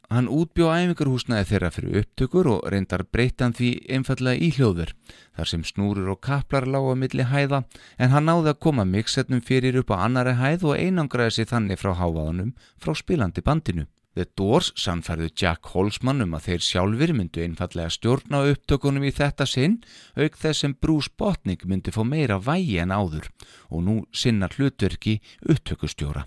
[0.06, 4.92] Hann útbjó æfingarhúsnaði þeirra fyrir upptökur og reyndar breytan því einfallega í hljóður
[5.34, 7.64] þar sem snúrur og kaplar lága milli hæða
[7.98, 11.82] en hann náði að koma mixetnum fyrir upp á annari hæð og einangraði sér þannig
[11.82, 13.88] frá hávaðanum frá spilandi bandinu.
[14.16, 19.44] The Doors samfærðu Jack Holzman um að þeir sjálfur myndu einfallega stjórna upptökunum í þetta
[19.50, 19.80] sinn
[20.16, 23.28] auk þess sem Bruce Botnick myndi fá meira vægi en áður
[23.68, 26.24] og nú sinna hlutverki upptökustjóra.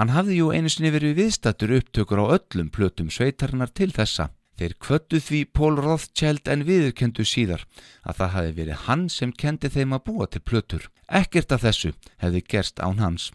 [0.00, 4.30] Hann hafði jú einu sinni verið viðstattur upptökur á öllum plötum sveitarnar til þessa.
[4.56, 7.66] Þeir kvöttu því Pól Rothschild en viðurkendu síðar
[8.04, 10.88] að það hafi verið hann sem kendi þeim að búa til plötur.
[11.08, 13.30] Ekkert af þessu hefði gerst án hans.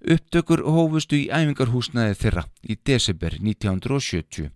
[0.00, 4.50] Upptökur hófustu í æfingarhúsnaði þeirra í desember 1970.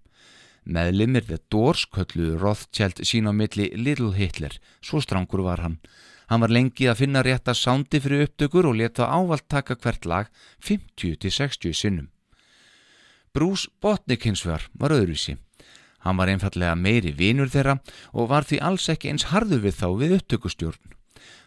[0.65, 5.81] Meðlimir The Doors kölluðu Rothschild sín á milli Little Hitler, svo strangur var hann.
[6.31, 10.31] Hann var lengi að finna rétta sándi fyrir upptökur og leta ávalt taka hvert lag
[10.65, 12.09] 50-60 sinnum.
[13.35, 15.37] Bruce Botnick hins vegar var öðruvísi.
[16.05, 17.79] Hann var einfallega meiri vinur þeirra
[18.13, 20.93] og var því alls ekki eins harður við þá við upptökustjórn.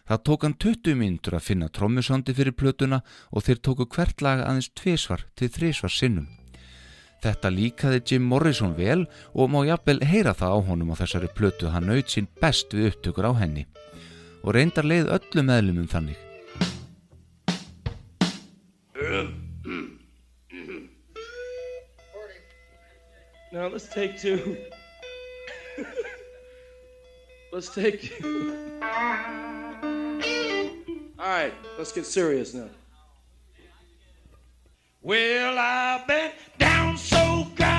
[0.08, 4.42] Það tók hann 20 mínútur að finna trommusóndi fyrir plötuna og þeir tóku hvert lag
[4.44, 6.28] aðeins tviðsvar til þrísvar sinnum.
[7.22, 9.04] Þetta líkaði Jim Morrison vel
[9.34, 12.92] og má jafnvel heyra það á honum á þessari plötu hann naut sín best við
[12.92, 13.66] upptökur á henni
[14.42, 16.18] og reyndar leið öllu meðlumum þannig.
[23.50, 24.56] Now let's take two.
[27.52, 28.12] let's take.
[31.18, 32.68] All right, let's get serious now.
[35.00, 37.77] Well, I've been down so goddamn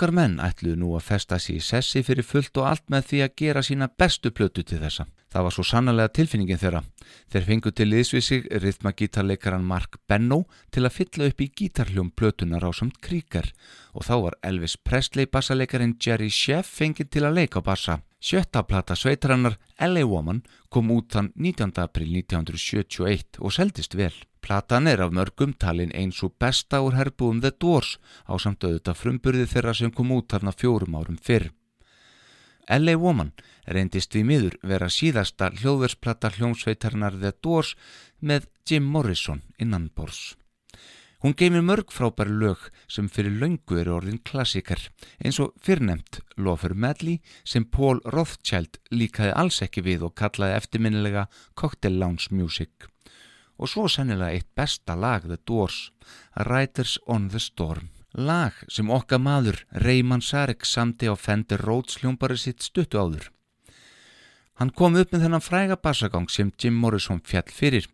[0.00, 3.18] Okkar menn ætluðu nú að festa sér í sessi fyrir fullt og allt með því
[3.20, 5.04] að gera sína bestu plötu til þessa.
[5.28, 6.80] Það var svo sannlega tilfinningin þeirra.
[7.28, 10.38] Þeir fengu til liðsvið sig rithmagítarleikaran Mark Benno
[10.72, 13.50] til að fylla upp í gítarhljóm plötunar á samt kríkar
[13.92, 18.00] og þá var Elvis Presley bassaleikarin Jerry Sheff fengið til að leika bassa.
[18.24, 20.40] Sjötta plata sveitarannar LA Woman
[20.72, 21.76] kom út þann 19.
[21.76, 24.16] april 1971 og seldist vel.
[24.40, 29.00] Platan er af mörgum talin eins og besta úr herbúum The Doors á samt auðvitað
[29.02, 31.50] frumburði þeirra sem kom út þarna fjórum árum fyrr.
[32.70, 33.32] LA Woman
[33.66, 37.74] reyndist við miður vera síðasta hljóðversplata hljómsveitarnar The Doors
[38.20, 40.36] með Jim Morrison innan bors.
[41.20, 44.86] Hún geymir mörg frábæri lög sem fyrir löngu eru orðin klassíkar
[45.20, 51.26] eins og fyrrnemt Lofer Medley sem Paul Rothschild líkaði alls ekki við og kallaði eftirminnilega
[51.60, 52.88] Cocktail Lounge Music.
[53.60, 55.90] Og svo sennilega eitt besta lag The Doors,
[56.48, 57.90] Riders on the Storm.
[58.16, 63.28] Lag sem okkar maður Reyman Sarek samti á Fender Rhodes hljómbari sitt stuttu áður.
[64.58, 67.86] Hann kom upp með þennan fræga bassagang sem Jim Morrison fjall fyrir.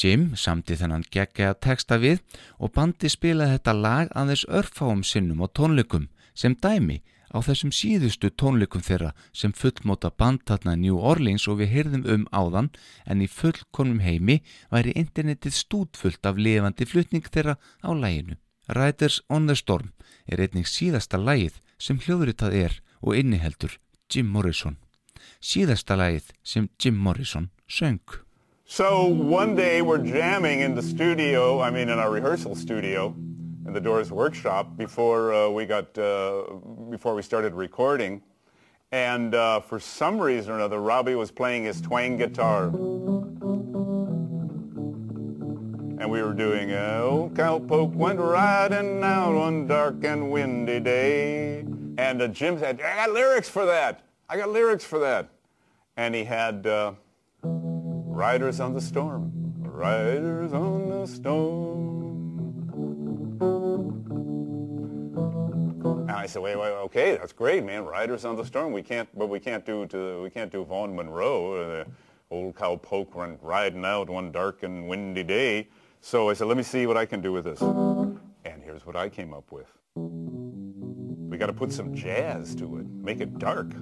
[0.00, 2.22] Jim samti þennan geggja texta við
[2.58, 8.30] og bandi spilaði þetta lag aðeins örfáum sinnum á tónleikum sem dæmi á þessum síðustu
[8.34, 12.70] tónleikum þeirra sem fullmóta bandtatna New Orleans og við heyrðum um áðan
[13.06, 17.56] en í fullkonum heimi væri internetið stútfullt af lifandi flutning þeirra
[17.86, 18.38] á læginu.
[18.70, 19.92] Riders on the Storm
[20.26, 23.78] er einnig síðasta lægið sem hljóðritað er og inniheldur
[24.10, 24.76] Jim Morrison.
[25.40, 28.02] Síðasta lægið sem Jim Morrison söng.
[28.66, 33.14] So one day we're jamming in the studio, I mean in our rehearsal studio,
[33.70, 36.42] in the Doors workshop before uh, we got uh,
[36.90, 38.20] before we started recording,
[38.90, 42.64] and uh, for some reason or another, Robbie was playing his twang guitar,
[46.00, 51.60] and we were doing uh, "Old Cowpoke went riding out one dark and windy day,"
[51.96, 54.00] and uh, Jim said, "I got lyrics for that.
[54.28, 55.28] I got lyrics for that,"
[55.96, 56.66] and he had.
[56.66, 56.94] Uh,
[57.42, 62.09] Riders on the storm, riders on the storm.
[66.30, 67.84] Said, wait, wait, okay, that's great, man.
[67.84, 68.72] Riders on the storm.
[68.72, 71.86] We can't, but we can't do to, we can't do Vaughn Monroe, uh, the
[72.30, 75.68] old cow poke run, riding out one dark and windy day.
[76.00, 77.60] So I said, let me see what I can do with this.
[77.60, 79.66] And here's what I came up with.
[79.96, 83.74] We got to put some jazz to it, make it dark.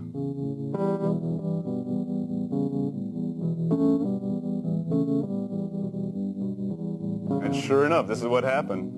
[7.45, 8.95] And sure enough, this is what happened.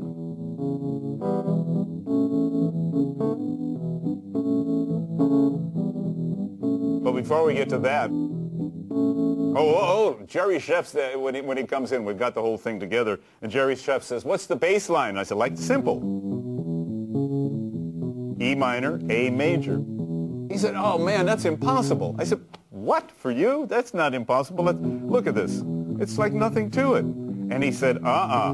[7.03, 8.11] But before we get to that,
[9.53, 12.41] Oh, oh, oh, Jerry Chef, uh, when he, when he comes in, we've got the
[12.41, 15.17] whole thing together, and Jerry Chef says, what's the bass line?
[15.17, 15.97] I said, like simple.
[18.41, 19.83] E minor, A major.
[20.51, 22.15] He said, oh man, that's impossible.
[22.19, 22.41] I said,
[22.71, 23.67] what, for you?
[23.67, 24.65] That's not impossible.
[24.65, 25.63] Look at this.
[25.99, 27.05] It's like nothing to it.
[27.05, 28.53] And he said, uh-uh.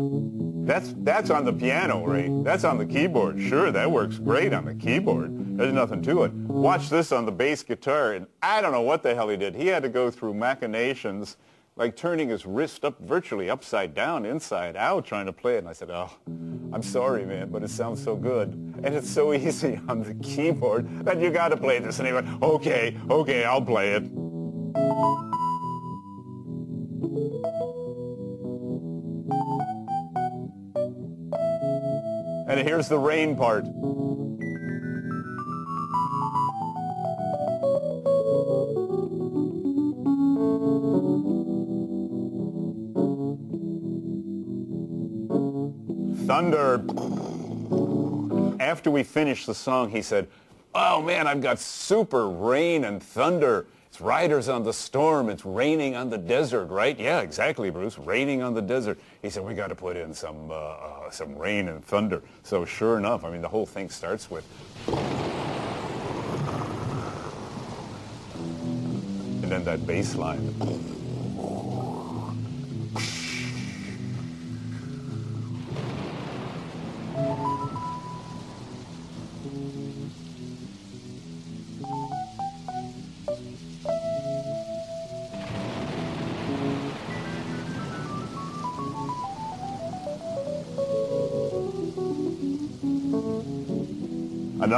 [0.66, 2.28] That's, that's on the piano, Ray.
[2.42, 3.40] That's on the keyboard.
[3.40, 5.56] Sure, that works great on the keyboard.
[5.56, 6.32] There's nothing to it.
[6.32, 8.14] Watch this on the bass guitar.
[8.14, 9.54] And I don't know what the hell he did.
[9.54, 11.36] He had to go through machinations,
[11.76, 15.58] like turning his wrist up virtually upside down, inside out, trying to play it.
[15.58, 18.48] And I said, oh, I'm sorry, man, but it sounds so good.
[18.82, 22.00] And it's so easy on the keyboard that you got to play this.
[22.00, 25.35] And he went, okay, okay, I'll play it.
[32.48, 33.64] And here's the rain part.
[46.26, 46.84] Thunder.
[48.60, 50.28] After we finished the song, he said,
[50.74, 53.66] oh man, I've got super rain and thunder.
[53.96, 55.30] It's riders on the storm.
[55.30, 57.00] It's raining on the desert, right?
[57.00, 57.96] Yeah, exactly, Bruce.
[57.96, 58.98] Raining on the desert.
[59.22, 62.22] He said, we got to put in some, uh, uh, some rain and thunder.
[62.42, 64.44] So sure enough, I mean, the whole thing starts with...
[69.42, 70.54] And then that bass line.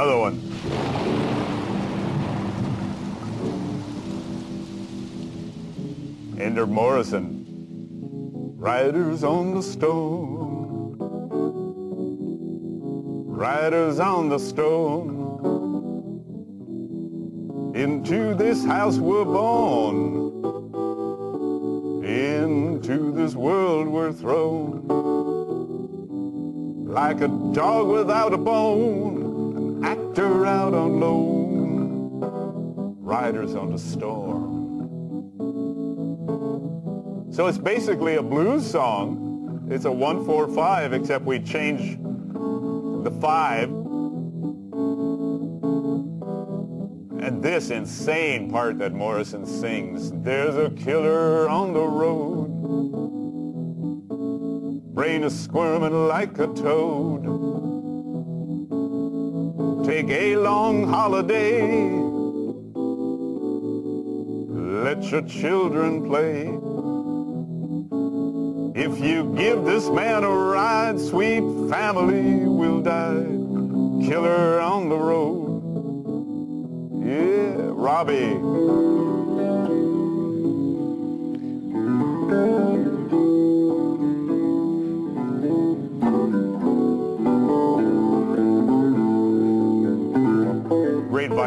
[0.01, 0.39] Another one.
[6.39, 8.55] Ender Morrison.
[8.57, 10.95] Riders on the stone.
[13.27, 15.17] Riders on the stone.
[17.75, 20.31] Into this house we're born.
[22.05, 24.87] Into this world we're thrown.
[26.87, 29.18] Like a dog without a bone.
[29.83, 32.95] Actor out on loan.
[32.99, 34.59] Riders on the storm.
[37.31, 39.67] So it's basically a blues song.
[39.69, 41.97] It's a 1-4-5, except we change
[43.03, 43.69] the 5.
[47.21, 52.47] And this insane part that Morrison sings, there's a killer on the road.
[54.93, 57.38] Brain is squirming like a toad.
[59.89, 61.63] Take a long holiday.
[64.83, 66.41] Let your children play.
[68.79, 73.25] If you give this man a ride, sweet family will die.
[74.07, 75.63] Killer on the road.
[77.03, 78.37] Yeah, Robbie.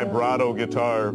[0.04, 1.08] Vibrato guitar.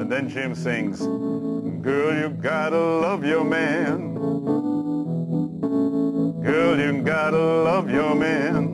[0.00, 1.00] And then Jim sings,
[1.82, 4.14] Girl, you gotta love your man.
[6.42, 8.65] Girl, you gotta love your man.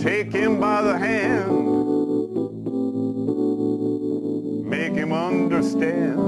[0.00, 1.50] Take him by the hand.
[4.66, 6.18] Make him understand.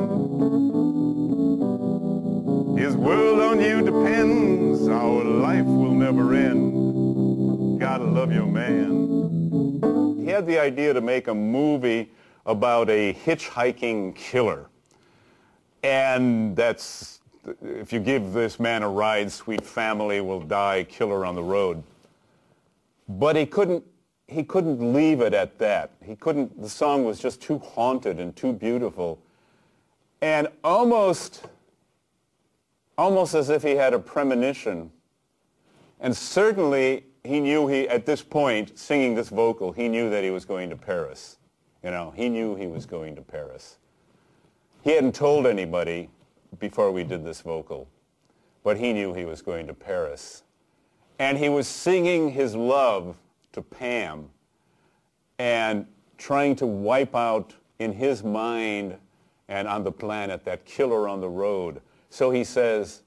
[2.79, 4.87] His world on you depends.
[4.89, 7.81] Our life will never end.
[7.81, 10.19] Gotta love your man.
[10.23, 12.11] He had the idea to make a movie
[12.45, 14.67] about a hitchhiking killer.
[15.83, 17.23] And that's,
[17.63, 21.83] if you give this man a ride, sweet family will die, killer on the road.
[23.09, 23.85] But he couldn't,
[24.29, 25.91] he couldn't leave it at that.
[26.05, 29.19] He couldn't, the song was just too haunted and too beautiful.
[30.21, 31.47] And almost,
[32.97, 34.91] almost as if he had a premonition.
[36.01, 40.31] And certainly he knew he, at this point, singing this vocal, he knew that he
[40.31, 41.39] was going to Paris.
[41.83, 43.79] You know, he knew he was going to Paris.
[44.83, 46.09] He hadn't told anybody
[46.59, 47.89] before we did this vocal,
[48.63, 50.43] but he knew he was going to Paris.
[51.23, 53.17] And he was singing his love
[53.53, 54.29] to Pam
[55.39, 55.87] and
[56.19, 58.97] trying to wipe out in his mind
[59.47, 61.81] and on the planet, that killer on the road.
[62.11, 63.03] So he says,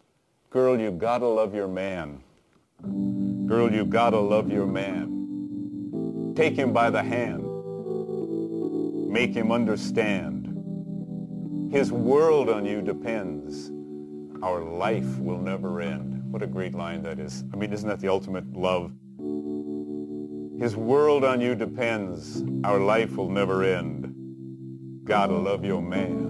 [0.50, 2.24] girl, you gotta love your man.
[3.48, 6.34] Girl, you gotta love your man.
[6.38, 7.44] Take him by the hand.
[9.12, 10.48] Make him understand.
[11.70, 13.72] His world on you depends.
[14.42, 16.15] Our life will never end.
[16.36, 17.46] What a great line that is.
[17.54, 18.92] I mean, isn't that the ultimate love?
[20.60, 22.44] His world on you depends.
[22.66, 24.14] Our life will never end.
[25.06, 26.28] Gotta love your man.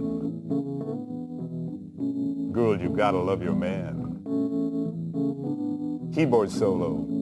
[2.51, 4.21] Girl, you gotta love your man.
[6.13, 7.14] Keyboard solo.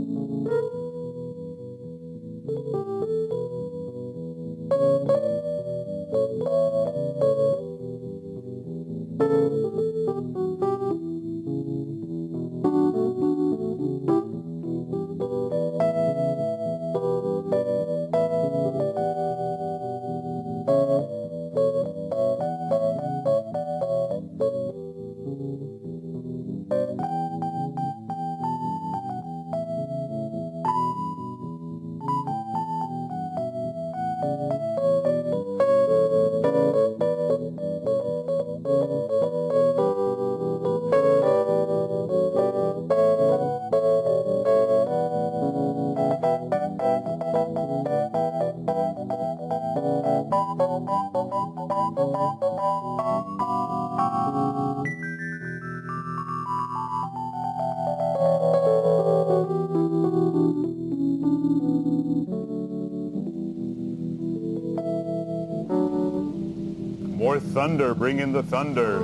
[67.63, 68.99] Thunder, bring in the thunder.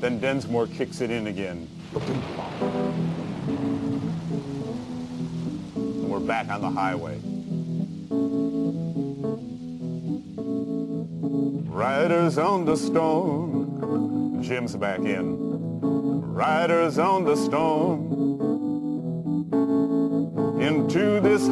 [0.00, 1.68] Then Densmore kicks it in again.
[5.74, 7.20] And we're back on the highway.
[11.70, 14.42] Riders on the stone.
[14.42, 15.82] Jim's back in.
[16.32, 18.03] Riders on the stone.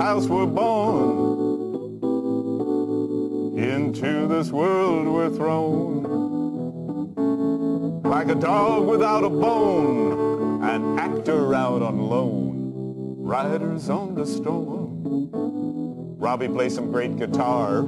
[0.03, 2.03] House we're born.
[3.57, 6.03] Into this world we're thrown.
[8.03, 10.65] Like a dog without a bone.
[10.65, 13.15] An actor out on loan.
[13.19, 15.29] Riders on the storm.
[16.19, 17.83] Robbie plays some great guitar.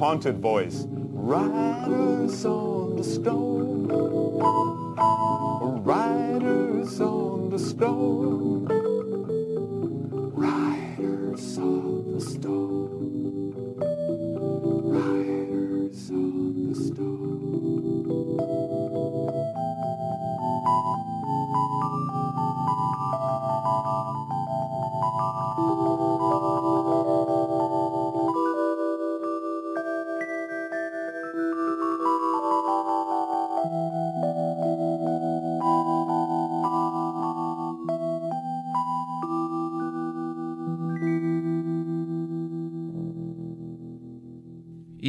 [0.00, 0.86] Haunted voice.
[0.88, 3.86] Riders on the stone.
[5.84, 8.64] Riders on the stone.
[10.34, 12.59] Riders on the stone.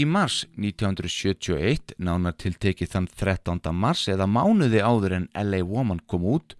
[0.01, 3.59] Í mars 1971, nánar tiltekið þann 13.
[3.83, 6.55] mars eða mánuði áður en LA Woman kom út,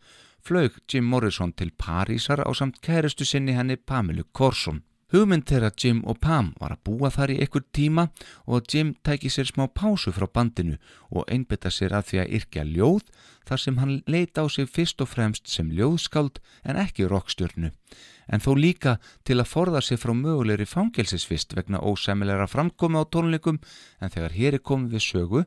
[0.45, 4.83] flög Jim Morrison til Parísar á samt kæristu sinni henni Pamelu Corson.
[5.11, 8.05] Hugmynd þeirra Jim og Pam var að búa þar í ekkur tíma
[8.45, 10.77] og Jim tæki sér smá pásu frá bandinu
[11.09, 13.09] og einbetta sér að því að yrkja ljóð
[13.49, 17.73] þar sem hann leita á sig fyrst og fremst sem ljóðskáld en ekki rockstjörnu.
[18.31, 18.95] En þó líka
[19.27, 23.59] til að forða sig frá mögulegri fangelsisvist vegna ósæmilegra framkomi á tónleikum
[23.99, 25.41] en þegar hér er komið við sögu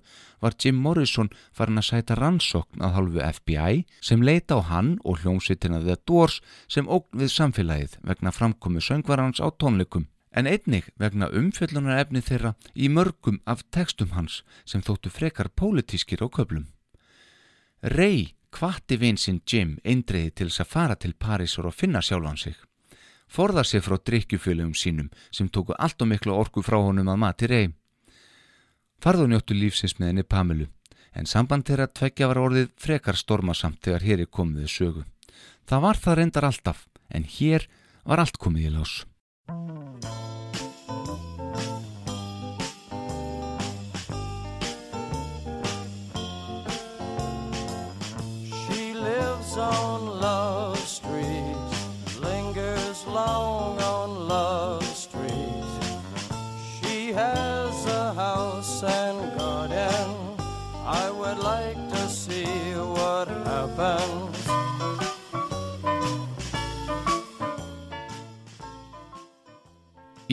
[0.44, 5.22] var Jim Morrison farin að sæta rannsókn að hálfu FBI sem leita á hann og
[5.22, 10.10] hljómsveitina The Doors sem ógn við samfélagið vegna framkomi söngvarans á tónleikum.
[10.34, 16.20] En einnig vegna umfjöllunar efni þeirra í mörgum af textum hans sem þóttu frekar pólitískir
[16.20, 16.66] á köplum.
[17.80, 22.56] Ray kvatti vinsinn Jim eindreiði til þess að fara til Parísur og finna sjálfan sig.
[23.28, 27.48] Forða sig frá drikkjufélögum sínum sem tóku allt og miklu orku frá honum að mati
[27.50, 27.72] Ray.
[29.02, 30.68] Farðu njóttu lífsins með henni Pamelu,
[31.12, 35.04] en samband þeirra tveggja var orðið frekar stormasamt þegar hér er komið sögu.
[35.68, 37.68] Það var það reyndar alltaf, en hér
[38.04, 38.94] var allt komið í lás.
[48.64, 50.13] She lives on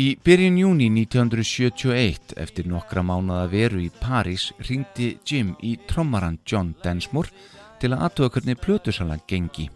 [0.01, 6.71] Í byrjun júni 1971, eftir nokkra mánada veru í París, ringdi Jim í trommaran John
[6.81, 7.29] Densmore
[7.81, 9.67] til að aðtöða hvernig plötusalan gengi.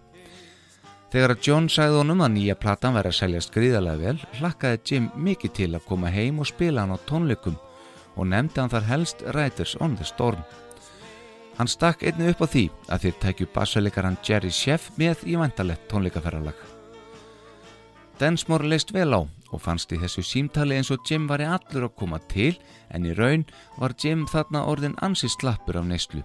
[1.13, 5.11] Þegar að John sagði honum að nýja platan væri að seljast gríðarlega vel, hlakkaði Jim
[5.27, 7.59] mikið til að koma heim og spila hann á tónleikum
[8.15, 10.41] og nefndi hann þar helst Riders on the Storm.
[11.59, 15.85] Hann stakk einni upp á því að þeir tækju bassaleikaran Jerry Sheff með í vantalett
[15.91, 16.57] tónleikaferralag.
[18.17, 19.21] Densmore leist vel á
[19.55, 22.53] og fannst í þessu símtali eins og Jim var í allur að koma til
[22.91, 23.45] en í raun
[23.79, 26.23] var Jim þarna orðin ansi slappur af neyslu.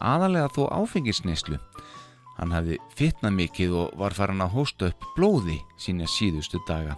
[0.00, 1.58] Aðalega þó áfengisneyslu.
[2.38, 6.96] Hann hafði fitnað mikið og var farin að hósta upp blóði sína síðustu daga.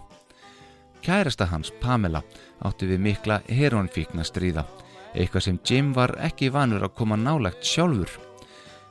[1.05, 2.23] Kærasta hans, Pamela,
[2.65, 4.65] átti við mikla heronfíkna stríða,
[5.13, 8.09] eitthvað sem Jim var ekki vanur að koma nálagt sjálfur.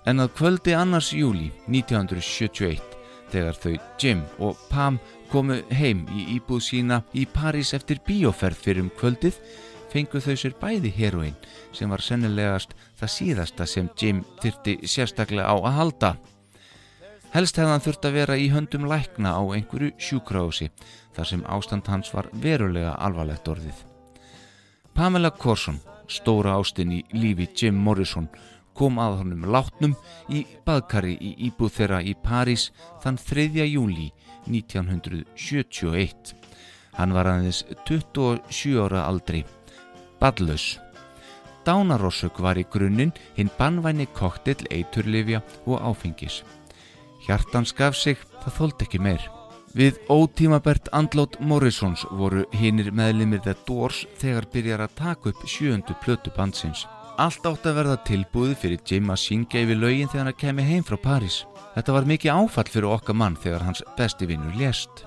[0.06, 2.78] En að kvöldi annars júli 1971,
[3.32, 5.00] þegar þau Jim og Pam
[5.30, 9.38] komu heim í íbúð sína í París eftir bíóferð fyrir um kvöldið,
[9.92, 11.36] fengu þau sér bæði heroin
[11.76, 16.10] sem var sennilegast það síðasta sem Jim þyrti sérstaklega á að halda.
[17.34, 20.70] Helst hefðan þurft að vera í höndum lækna á einhverju sjúkrási
[21.16, 23.82] þar sem ástand hans var verulega alvarlegt orðið.
[24.96, 28.28] Pamela Corson, stóra ástin í lífi Jim Morrison,
[28.76, 29.94] kom að honum látnum
[30.28, 32.70] í baðkari í íbúð þeirra í París
[33.02, 33.64] þann 3.
[33.66, 34.10] júli
[34.46, 36.34] 1971.
[36.96, 39.44] Hann var aðeins 27 ára aldri,
[40.20, 40.76] badlaus.
[41.66, 46.42] Dánarossök var í grunninn hinn bannvæni koktill eiturlifja og áfengis.
[47.26, 49.24] Hjartans gaf sig, það þóld ekki meir.
[49.76, 55.96] Við ótímabert andlót Morrisons voru hinnir meðlimir The Doors þegar byrjar að taka upp sjöndu
[56.00, 56.86] plötu bandsins.
[57.16, 60.82] Allt átt að verða tilbúið fyrir Jim að syngja yfir laugin þegar hann kemi heim
[60.84, 61.38] frá París.
[61.72, 65.00] Þetta var mikið áfall fyrir okkar mann þegar hans besti vinnur lést.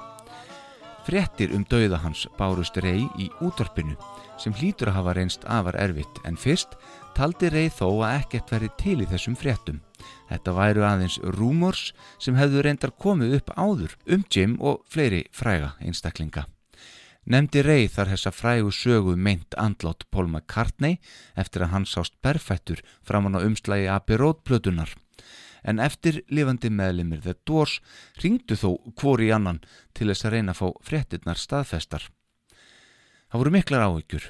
[1.06, 3.94] Frettir um dauða hans bárust rey í útvarpinu
[4.41, 6.73] sem hlýtur að hafa reynst afar erfitt en fyrst
[7.14, 9.81] taldi rey þó að ekkert veri til í þessum frettum.
[10.34, 15.76] Þetta væru aðeins rumors sem hefðu reyndar komið upp áður um Jim og fleiri fræga
[15.77, 16.49] einstaklinga.
[17.27, 20.97] Nemdi Rey þar þessa frægu sögu meint andlátt Paul McCartney
[21.35, 24.95] eftir að hann sást berfættur framann á umslægi Abbey Road plötunar.
[25.63, 27.81] En eftir lifandi meðlimir The Doors
[28.23, 29.59] ringdu þó hvori annan
[29.93, 32.07] til þess að reyna að fá fréttinnar staðfestar.
[33.29, 34.29] Það voru miklar áhyggjur.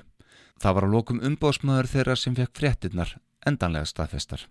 [0.60, 3.14] Það var að lokum umbóðsmaður þeirra sem fekk fréttinnar
[3.48, 4.48] endanlega staðfestar.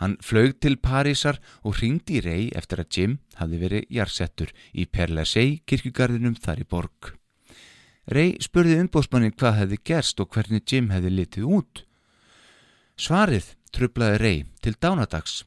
[0.00, 4.84] Hann flög til Parísar og ringdi í rey eftir að Jim hafði verið jarsettur í
[4.84, 7.14] Perlasey kirkugarðinum þar í borg.
[8.06, 11.82] Rey spurði umbóðsmannin hvað hefði gerst og hvernig Jim hefði litið út.
[12.96, 15.42] Svarið trublaði Rey til dánadags.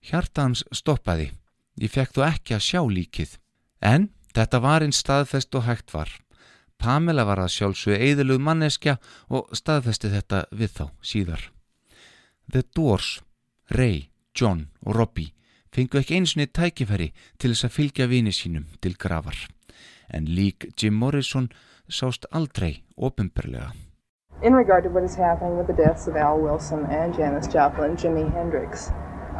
[0.00, 1.32] Hjartans stoppaði.
[1.80, 3.36] Ég fekk þú ekki að sjá líkið.
[3.82, 6.12] En þetta var einn staðfest og hægt var.
[6.80, 8.96] Pamela var að sjálfsögðu eðalug manneskja
[9.28, 11.42] og staðfesti þetta við þá síðar.
[12.50, 13.20] The Doors,
[13.74, 15.34] Ray, John og Robbie
[15.74, 19.36] fengu ekki einsinni tækifæri til þess að fylgja vini sínum til gravar.
[20.12, 21.48] En lík Jim Morrison
[21.86, 23.70] sást aldrei ofinberlega.
[24.42, 27.96] In regard to what is happening with the deaths of Al Wilson and Janis Joplin,
[27.96, 28.90] Jimi Hendrix,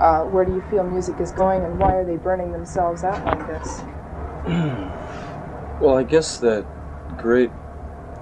[0.00, 3.24] uh, where do you feel music is going and why are they burning themselves out
[3.24, 3.82] like this?
[5.80, 6.66] Well, I guess that
[7.16, 7.50] great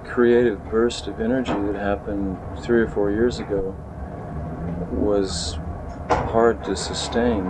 [0.05, 3.75] creative burst of energy that happened three or four years ago
[4.91, 5.59] was
[6.09, 7.45] hard to sustain.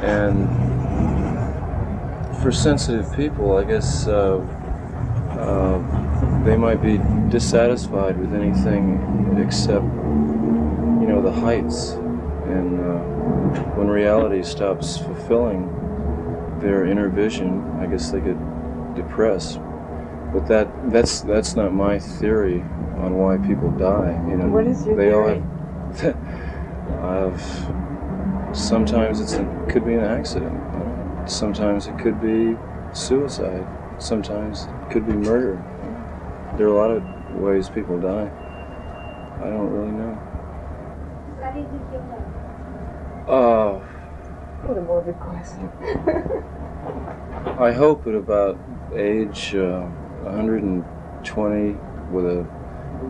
[0.00, 0.48] And
[2.44, 4.36] for sensitive people, I guess uh,
[5.30, 7.00] uh, they might be
[7.30, 11.92] dissatisfied with anything except, you know, the heights.
[11.92, 12.98] And uh,
[13.76, 15.70] when reality stops fulfilling
[16.60, 18.36] their inner vision, I guess they get
[18.94, 19.58] depressed.
[20.30, 22.60] But that that's that's not my theory
[22.98, 24.22] on why people die.
[24.28, 25.40] You know, What is your they theory?
[25.40, 26.16] all have.
[28.52, 30.60] I've, sometimes it's a, could be an accident.
[31.24, 31.30] You.
[31.30, 32.56] Sometimes it could be
[32.92, 33.66] suicide.
[33.98, 35.62] Sometimes it could be murder.
[36.56, 37.02] There are a lot of
[37.40, 38.30] ways people die.
[39.42, 40.18] I don't really know.
[43.28, 43.78] Uh,
[44.66, 45.70] What a morbid question.
[47.58, 48.58] I hope at about
[48.94, 49.82] age uh,
[50.22, 51.76] 120
[52.12, 52.46] with a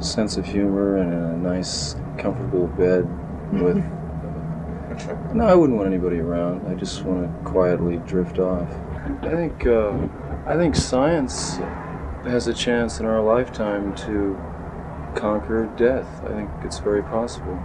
[0.00, 3.06] sense of humor and a nice, comfortable bed
[3.52, 3.84] with.
[5.34, 6.66] No, I wouldn't want anybody around.
[6.66, 8.68] I just want to quietly drift off.
[9.22, 9.92] I think uh,
[10.46, 11.56] I think science
[12.24, 14.36] has a chance in our lifetime to
[15.14, 16.06] conquer death.
[16.24, 17.58] I think it's very possible.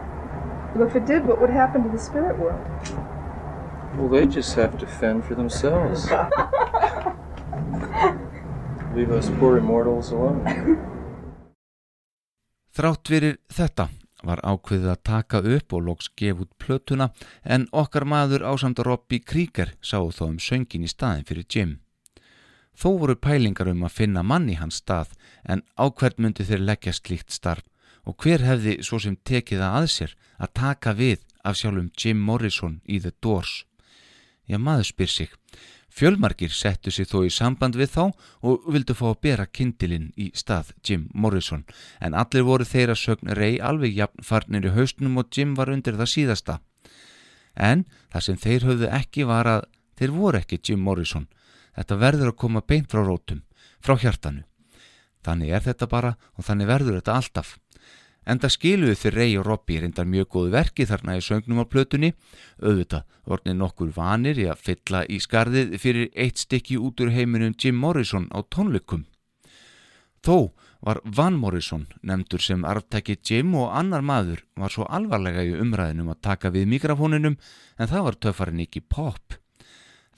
[0.76, 2.60] Well, if it did, what would happen to the spirit world?
[3.98, 6.06] Well, they just have to fend for themselves.
[8.96, 10.46] Leave us poor immortals alone.
[12.76, 13.90] Þrátt fyrir þetta
[14.24, 17.10] var ákveðið að taka upp og loks gefa út plötuna
[17.44, 21.80] en okkar maður ásamt Robbie Krieger sáu þó um söngin í staðin fyrir Jim.
[22.80, 26.94] Þó voru pælingar um að finna mann í hans stað en ákveð myndi þeir leggja
[26.96, 27.66] slíkt starf
[28.08, 32.22] og hver hefði svo sem tekið það að sér að taka við af sjálfum Jim
[32.24, 33.66] Morrison í The Doors.
[34.48, 35.34] Já, maður spyr sig.
[35.90, 38.04] Fjölmarkir settu sig þó í samband við þá
[38.46, 41.66] og vildu fá að bera kindilinn í stað Jim Morrison
[42.00, 45.98] en allir voru þeirra sögn rey alveg jafn farnir í haustunum og Jim var undir
[45.98, 46.60] það síðasta.
[47.56, 49.66] En það sem þeir höfðu ekki var að
[50.00, 51.28] þeir voru ekki Jim Morrison.
[51.76, 53.42] Þetta verður að koma beint frá rótum,
[53.82, 54.46] frá hjartanu.
[55.26, 57.58] Þannig er þetta bara og þannig verður þetta alltaf.
[58.30, 62.12] Enda skiluðu þeir Rey og Robbie reyndar mjög góð verki þarna í söngnum á plötunni,
[62.62, 67.56] auðvitað vornið nokkur vanir í að fylla í skarðið fyrir eitt stykki út úr heiminum
[67.58, 69.08] Jim Morrison á tónleikum.
[70.22, 70.52] Þó
[70.86, 76.14] var Van Morrison nefndur sem arftæki Jim og annar maður var svo alvarlega í umræðinum
[76.14, 77.40] að taka við mikrofóninum
[77.80, 79.40] en það var töffarinn ekki pop.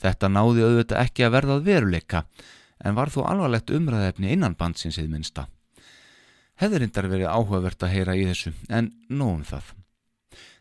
[0.02, 2.26] Þetta náði auðvitað ekki að verðað veruleika
[2.84, 5.48] en var þó alvarlegt umræðefni innan bandsins eða minnsta
[6.62, 9.74] hefði reyndar verið áhugavert að heyra í þessu, en nóum það.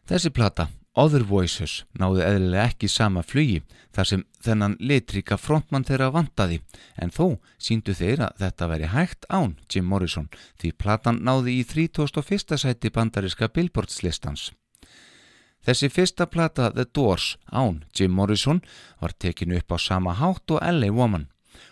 [0.08, 3.60] Þessi plata, Other Voices, náði eðlilega ekki sama flugi
[3.94, 6.58] þar sem þennan litrika frontmann þeirra vantaði,
[6.98, 10.26] en þó síndu þeir að þetta veri hægt án Jim Morrison
[10.58, 12.58] því platan náði í 31.
[12.58, 14.50] sæti bandariska billboardslistans.
[15.60, 18.62] Þessi fyrsta plata The Doors án Jim Morrison
[19.00, 21.28] var tekinu upp á sama hátt og LA Woman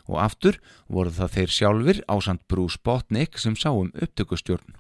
[0.07, 0.59] og aftur
[0.89, 4.77] voru það þeir sjálfur ásand Bruce Botnick sem sá um upptökustjórn.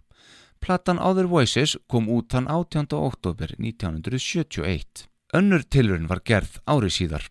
[0.60, 2.90] Platan Other Voices kom út þann 18.
[2.98, 5.06] oktober 1971.
[5.34, 7.28] Önnur tilurinn var gerð ári síðar.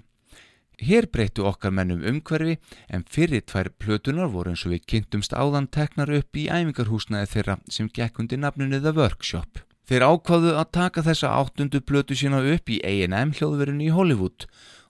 [0.78, 2.60] Hér breyttu okkar mennum umhverfi
[2.94, 7.58] en fyrir tvær plötunar voru eins og við kynntumst áðan teknar upp í æfingarhúsnaði þeirra
[7.74, 9.67] sem gekk undir nafninu The Workshop.
[9.88, 14.44] Þeir ákváðu að taka þessa áttundu plötu sína upp í A&M hljóðverinu í Hollywood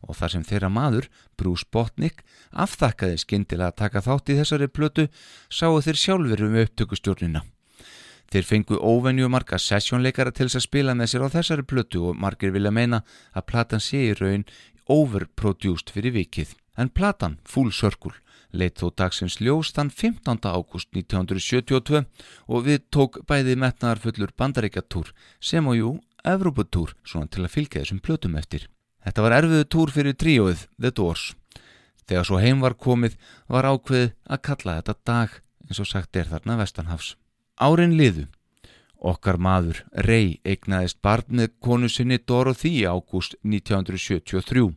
[0.07, 1.07] og þar sem þeirra maður,
[1.37, 5.05] Bruce Botnick, afþakkaði skindilega að taka þátt í þessari plötu,
[5.49, 7.43] sáu þeir sjálfur um upptökustjórnina.
[8.27, 12.17] Þeir fengu óvenju marga sessjónleikara til þess að spila með sér á þessari plötu og
[12.19, 13.03] margir vilja meina
[13.33, 14.47] að platan sé í raun
[14.91, 16.55] overproduced fyrir vikið.
[16.77, 18.17] En platan, Full Circle,
[18.57, 20.41] leitt þó dagsins ljós þann 15.
[20.49, 22.03] ágúst 1972
[22.47, 25.97] og við tók bæði metnaðarfullur bandaríkjatúr sem á jú
[26.27, 28.67] Evropatúr svona til að fylgja þessum plötum eftir.
[29.05, 31.29] Þetta var erfiðu túr fyrir tríóið The Doors.
[32.07, 33.15] Þegar svo heim var komið
[33.47, 37.15] var ákveðið að kalla þetta dag eins og sagt er þarna Vestanhafs.
[37.59, 38.27] Árin liðu.
[38.97, 44.71] Okkar maður Rey eignaðist barn með konu sinni Dorothy ágúst 1973,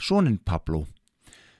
[0.00, 0.86] sónin Pablo.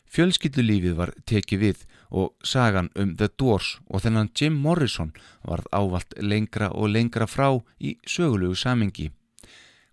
[0.09, 5.13] Fjölskyldulífið var tekið við og sagan um The Doors og þennan Jim Morrison
[5.45, 9.11] varð ávalt lengra og lengra frá í sögulegu samingi.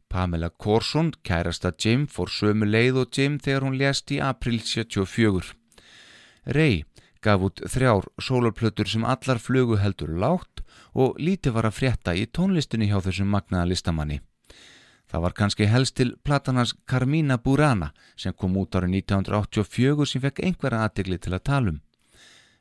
[0.08, 5.56] Pamela Corson, kærasta Jim, fór sömu leið og Jim þegar hún lést í april 74.
[6.46, 6.86] Ray
[7.26, 10.62] gaf út þrjár sólarplötur sem allar flugu heldur lágt
[10.94, 14.22] og lítið var að frétta í tónlistunni hjá þessum magnaða listamanni.
[15.16, 20.42] Það var kannski helst til platanars Carmina Burana sem kom út árið 1984 sem fekk
[20.44, 21.78] einhverja aðdegli til að tala um.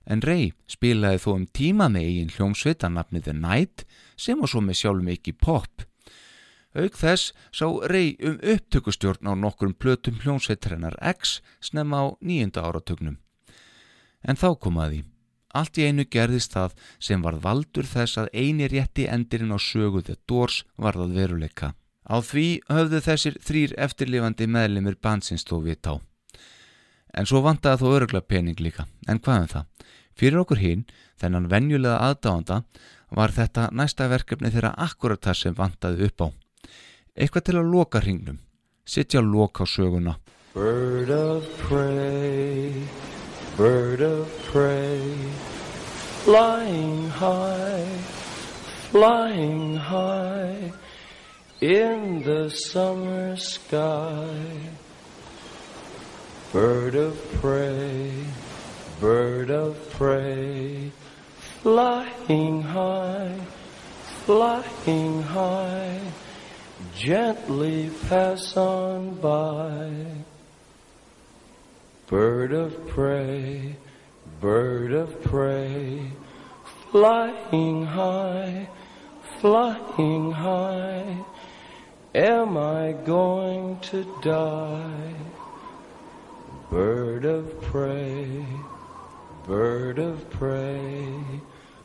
[0.07, 4.55] En Ray spilaði þó um tíma með eigin hljómsveit að nafnið The Night sem var
[4.55, 5.89] svo með sjálfum ekki pop.
[6.79, 13.19] Auk þess sá rey um upptökustjórn á nokkrum plötum hljónsveitrennar X snemma á nýjunda áratögnum.
[14.23, 15.03] En þá komaði.
[15.51, 20.23] Allt í einu gerðist það sem varð valdur þess að eini rétti endirinn á söguðið
[20.23, 21.75] Dórs varðað veruleika.
[22.05, 25.95] Á því höfðu þessir þrýr eftirlifandi meðlemið bansins þó við tá.
[27.15, 28.85] En svo vantaði þó örugla pening líka.
[29.09, 29.89] En hvað um það?
[30.15, 30.85] Fyrir okkur hinn,
[31.19, 32.61] þennan venjulega aðdáanda,
[33.15, 36.29] var þetta næsta verkefni þeirra akkurat það sem vantaði upp á.
[37.17, 38.39] Eitthvað til að loka hringnum.
[38.85, 40.19] Sittja að loka á söguna.
[40.55, 42.85] Bird of prey,
[43.57, 45.01] bird of prey,
[46.23, 47.99] flying high,
[48.93, 50.84] flying high
[51.65, 54.37] in the summer sky.
[56.53, 58.13] Bird of prey,
[59.01, 60.93] bird of prey,
[61.63, 63.41] flying high,
[64.27, 66.01] flying high
[66.95, 69.91] gently pass on by.
[72.09, 73.77] Bird of prey,
[74.41, 76.11] bird of prey,
[76.91, 78.69] flying high,
[79.41, 81.14] flying high,
[82.15, 85.15] am I going to die?
[86.71, 88.45] Bird of prey,
[89.47, 91.15] bird of prey,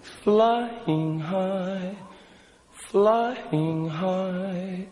[0.01, 1.95] flying high,
[2.71, 4.87] flying high.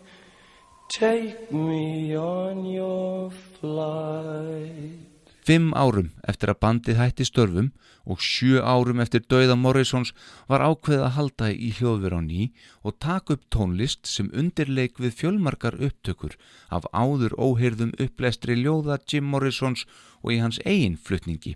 [0.88, 5.07] Take me on your flight.
[5.48, 7.68] Fimm árum eftir að bandið hætti störfum
[8.12, 10.10] og sjö árum eftir dauða Morrisons
[10.50, 12.48] var ákveðið að halda í hljóðver á ný
[12.84, 16.36] og taka upp tónlist sem undirleik við fjölmarkar upptökur
[16.68, 19.86] af áður óheyrðum upplestri ljóða Jim Morrisons
[20.20, 21.54] og í hans eigin flutningi.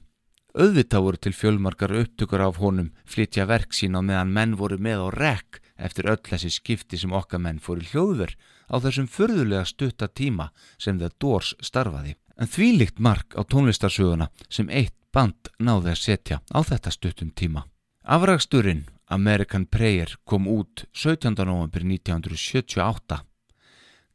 [0.57, 5.05] Auðvitað voru til fjölmarkar upptökur af honum flytja verk sín á meðan menn voru með
[5.05, 8.39] á rekk eftir öll þessi skipti sem okkar menn fór í hljóðver
[8.73, 10.49] á þessum furðulega stutta tíma
[10.81, 16.41] sem The Doors starfaði en þvílikt mark á tónlistarsöguna sem eitt band náði að setja
[16.49, 17.67] á þetta stuttum tíma.
[18.03, 21.37] Afragsturinn American Prayer kom út 17.
[21.45, 23.21] november 1978.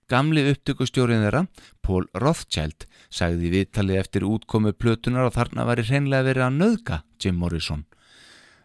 [0.07, 1.43] Gamli upptökustjórin þeirra,
[1.83, 7.37] Paul Rothschild, sagði viðtalið eftir útkomu plötunar og þarna væri hreinlega verið að nöðga Jim
[7.41, 7.83] Morrison.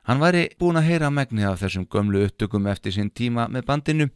[0.06, 4.08] Hann væri búin að heyra megnið af þessum gömlu upptökum eftir sinn tíma með bandinu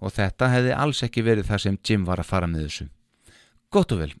[0.00, 2.88] og þetta hefði alls ekki verið það sem Jim var að fara með þessu.
[3.72, 4.12] Gott og vel,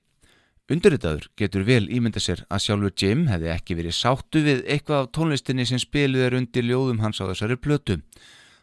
[0.72, 5.10] Unduritaður getur vel ímynda sér að sjálfur Jim hefði ekki verið sáttu við eitthvað af
[5.12, 7.98] tónlistinni sem spiluð er undir ljóðum hans á þessari plötu.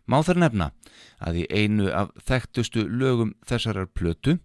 [0.09, 0.67] Má þar nefna
[1.21, 4.39] að í einu af þekktustu lögum þessarar plötu,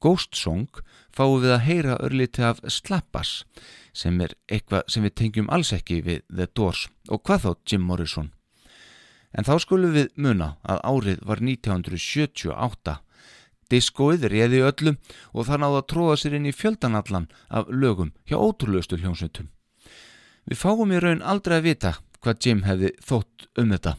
[0.00, 0.70] Ghost Song,
[1.12, 3.42] fáum við að heyra örliti af Slappas
[3.92, 7.84] sem er eitthvað sem við tengjum alls ekki við The Doors og hvað þá Jim
[7.90, 8.32] Morrison.
[9.36, 12.96] En þá skulum við muna að árið var 1978
[13.72, 15.00] Diskóið réði öllum
[15.32, 19.48] og það náða að tróða sér inn í fjöldanallan af lögum hjá ótrúleustu hljómsveitum.
[20.44, 21.92] Við fáum í raun aldrei að vita
[22.22, 23.92] hvað Jim hefði þótt um þetta,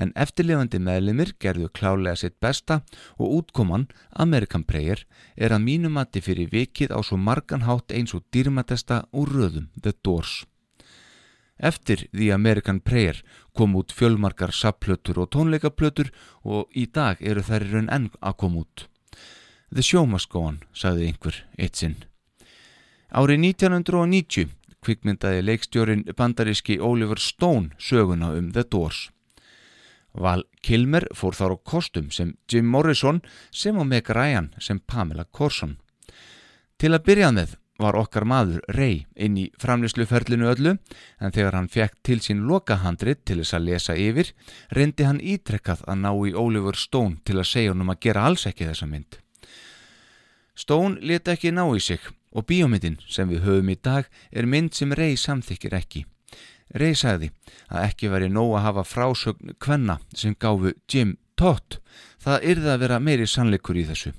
[0.00, 2.80] en eftirlifandi meðlimir gerðu klálega sitt besta
[3.18, 3.88] og útkoman
[4.24, 5.04] American Prayer
[5.36, 9.94] er að mínumatti fyrir vikið á svo margan hátt eins og dýrmætesta úr röðum The
[10.02, 10.42] Doors.
[11.62, 13.20] Eftir The American Prayer
[13.54, 16.10] kom út fjölmarkar sapplötur og tónleikaplötur
[16.42, 18.88] og í dag eru þær í raun enn að koma út.
[19.74, 21.94] The show must go on, sagði einhver eitt sinn.
[23.08, 24.50] Árið 1990
[24.84, 29.06] kvikmyndaði leikstjórin bandaríski Oliver Stone söguna um The Doors.
[30.12, 35.24] Val Kilmer fór þar á kostum sem Jim Morrison sem og Meg Ryan sem Pamela
[35.24, 35.78] Corson.
[36.76, 41.72] Til að byrjað með var okkar maður Ray inn í framlýsluferlinu öllu en þegar hann
[41.72, 44.34] fekk til sín lokahandrit til þess að lesa yfir
[44.76, 48.28] reyndi hann ítrekkað að ná í Oliver Stone til að segja hann um að gera
[48.28, 49.21] alls ekki þessa mynd.
[50.54, 52.00] Stone leta ekki ná í sig
[52.32, 56.04] og bíómyndin sem við höfum í dag er mynd sem Ray samþykir ekki.
[56.76, 57.30] Ray sagði
[57.68, 61.78] að ekki veri nóg að hafa frásögn kvenna sem gáfu Jim Todd.
[62.20, 64.12] Það yrði að vera meiri sannleikur í þessu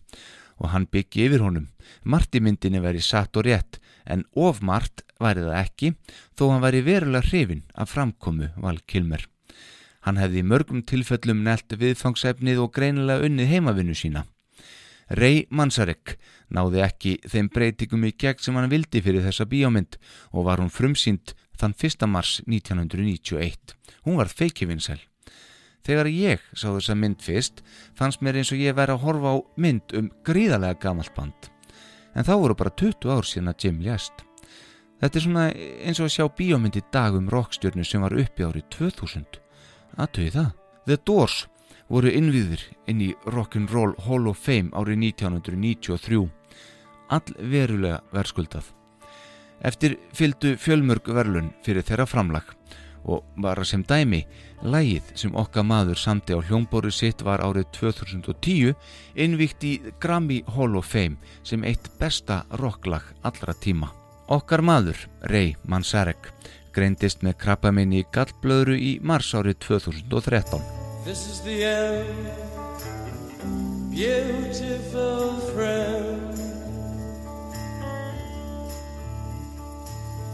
[0.61, 1.69] og hann byggi yfir honum.
[2.03, 5.93] Marti myndinni veri satt og rétt en of margt væri það ekki
[6.37, 9.25] þó hann væri verulega hrifin af framkomu Val Kilmer.
[10.03, 14.25] Hann hefði mörgum tilfellum nelt viðfangsefnið og greinilega unnið heimavinnu sína.
[15.13, 16.15] Ray Manzarek
[16.53, 19.99] náði ekki þeim breytingum í gegn sem hann vildi fyrir þessa bíómynd
[20.33, 22.07] og var hún frumsýnd þann 1.
[22.09, 23.75] mars 1991.
[24.07, 24.99] Hún var feikivinsæl.
[25.83, 27.61] Þegar ég sá þessa mynd fyrst
[27.97, 31.49] fannst mér eins og ég væri að horfa á mynd um gríðarlega gamalt band.
[32.15, 34.25] En þá voru bara 20 ár síðan að Jim lést.
[35.03, 38.47] Þetta er svona eins og að sjá bíómynd í dag um rockstjörnu sem var uppi
[38.47, 39.41] árið 2000.
[39.99, 40.53] Aðtöði það.
[40.87, 41.43] The Doors
[41.89, 46.23] voru innviður inn í Rock'n'Roll Hall of Fame árið 1993
[47.13, 48.71] all verulega verðskuldað.
[49.63, 52.49] Eftir fylgdu fjölmörg verlun fyrir þeirra framlag
[53.03, 54.21] og var að sem dæmi
[54.63, 58.73] lægið sem okka maður samti á hljómbóri sitt var árið 2010
[59.19, 63.91] innvíkt í Grammy Hall of Fame sem eitt besta rocklag allra tíma.
[64.31, 64.97] Okkar maður,
[65.27, 66.31] Ray Manzarek
[66.73, 72.31] greindist með krabbaminni í gallblöðru í mars árið 2013 This is the end,
[73.91, 76.31] beautiful friend.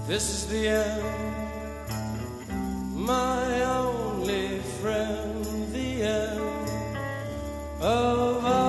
[0.06, 1.04] This is the end,
[2.94, 5.44] my only friend,
[5.74, 6.70] the end
[7.82, 8.69] of our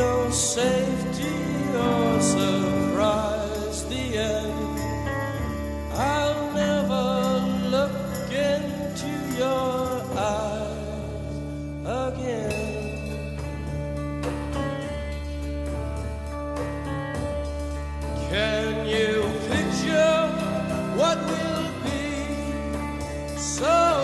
[0.00, 1.36] no safety
[1.76, 3.84] or surprise.
[3.90, 4.78] The end.
[5.92, 7.06] I'll never
[7.74, 9.12] look into
[9.42, 9.84] your
[10.16, 10.86] eyes
[12.08, 12.70] again.
[18.30, 19.12] Can you
[19.50, 20.18] picture
[21.00, 22.04] what will be?
[23.36, 23.99] So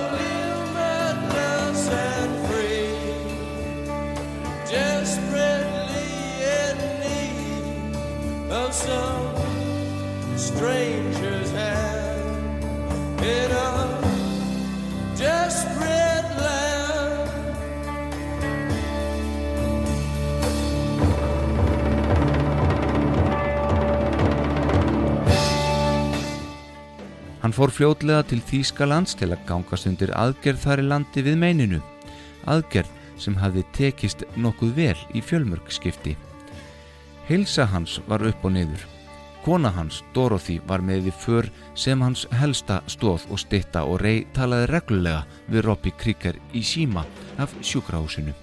[8.76, 9.32] some
[10.36, 12.64] stranger's hand
[13.24, 13.72] in a
[15.16, 17.30] desperate land.
[27.40, 31.82] Hann fór fljótlega til Þýskalands til að gangast undir aðgerð þar í landi við meininu.
[32.44, 36.18] Aðgerð sem hafði tekist nokkuð vel í fjölmörgskipti.
[37.26, 38.82] Hilsa hans var upp og niður.
[39.42, 44.24] Kona hans, Dorothy, var með við för sem hans helsta stóð og stitta og rey
[44.34, 47.02] talaði reglulega við Robbie Krieger í síma
[47.42, 48.34] af sjúkrahúsinu.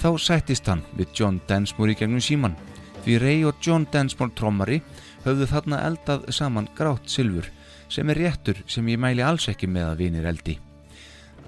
[0.00, 2.56] Þá sættist hann við John Densmore í gegnum síman.
[3.04, 4.80] Því Ray og John Densmore trommari
[5.26, 7.52] höfðu þarna eldað saman grátt silfur
[7.92, 10.58] sem er réttur sem ég mæli alls ekki með að vinir eldi.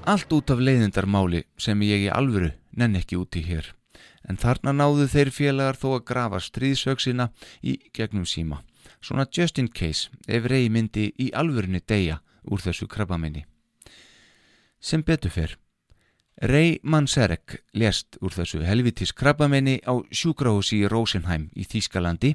[0.04, 3.74] Allt út af leiðindarmáli sem ég í alvöru nenn ekki úti hér.
[4.28, 7.30] En þarna náðu þeir félagar þó að grafa stríðsöksina
[7.62, 8.60] í gegnum síma.
[9.00, 13.46] Svona just in case ef Ray myndi í alvörunni deyja úr þessu krabbaminni.
[14.80, 15.56] Sem betur fyrr.
[16.40, 22.34] Ray Manserek lést úr þessu helvitis krabbaminni á sjúkrahúsi í Rosenheim í Þýskalandi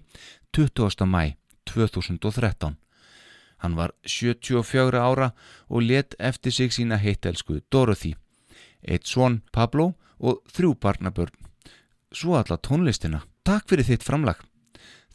[0.53, 1.05] 20.
[1.09, 2.77] mæ 2013.
[3.57, 5.31] Hann var 74 ára
[5.69, 8.13] og let eftir sig sína heittelsku Dorothy,
[8.85, 11.33] eitt svon Pablo og þrjú barnabörn.
[12.15, 13.25] Svo alla tónlistina.
[13.43, 14.39] Takk fyrir þitt framlag.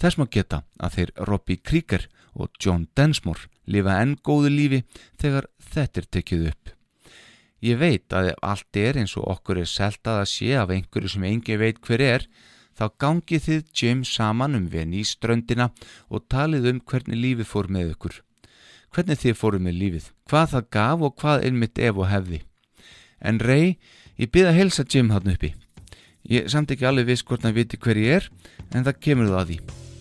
[0.00, 2.04] Þess maður geta að þeir Robbie Krieger
[2.36, 4.80] og John Densmore lifa enn góðu lífi
[5.20, 6.72] þegar þetta er tekið upp.
[7.64, 11.12] Ég veit að ef allt er eins og okkur er seltað að sé af einhverju
[11.14, 12.26] sem engi veit hver er,
[12.76, 15.70] þá gangið þið Jim saman um venni í ströndina
[16.08, 18.20] og talið um hvernig lífið fór með ykkur.
[18.92, 22.44] Hvernig þið fóru með lífið, hvað það gaf og hvað einmitt ef og hefði.
[23.20, 23.76] En Ray,
[24.16, 25.52] ég byrða að helsa Jim hann uppi.
[26.28, 28.30] Ég samt ekki alveg viss hvort hann viti hver ég er,
[28.74, 29.58] en það kemur það að því.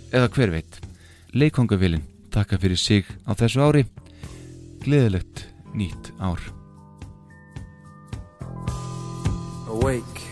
[0.09, 0.79] Eða hver veit.
[1.33, 3.85] Leikongavillin, takka fyrir sig á þessu ári.
[4.83, 6.41] Gleðilegt nýtt ár.
[9.69, 10.25] Awake.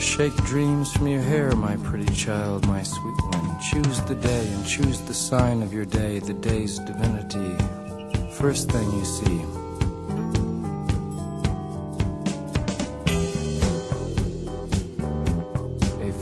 [0.00, 3.58] Shake dreams from your hair, my pretty child, my sweet one.
[3.60, 7.56] Choose the day and choose the sign of your day, the day's divinity.
[8.32, 9.65] First thing you see.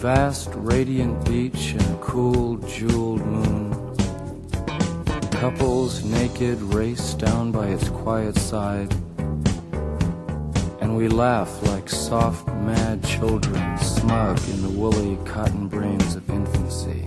[0.04, 3.72] Vast, radiant beach and cool, jeweled moon.
[5.30, 8.92] Couples naked race down by its quiet side
[10.82, 17.06] and we laugh like soft, mad children, smug in the woolly cotton brains of infancy.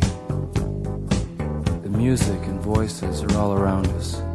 [1.83, 4.26] The music and voices are all around us.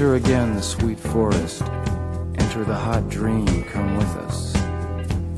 [0.00, 1.60] Enter again the sweet forest.
[1.60, 4.56] Enter the hot dream, come with us.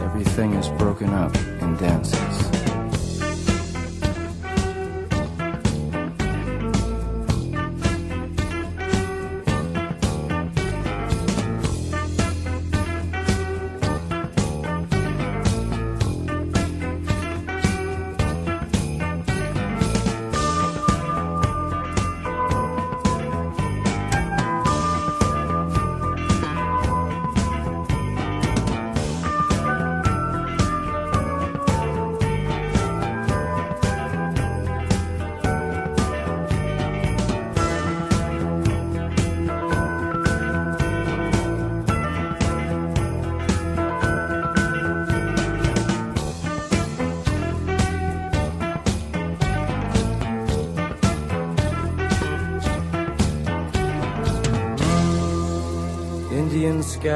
[0.00, 2.71] Everything is broken up and dances.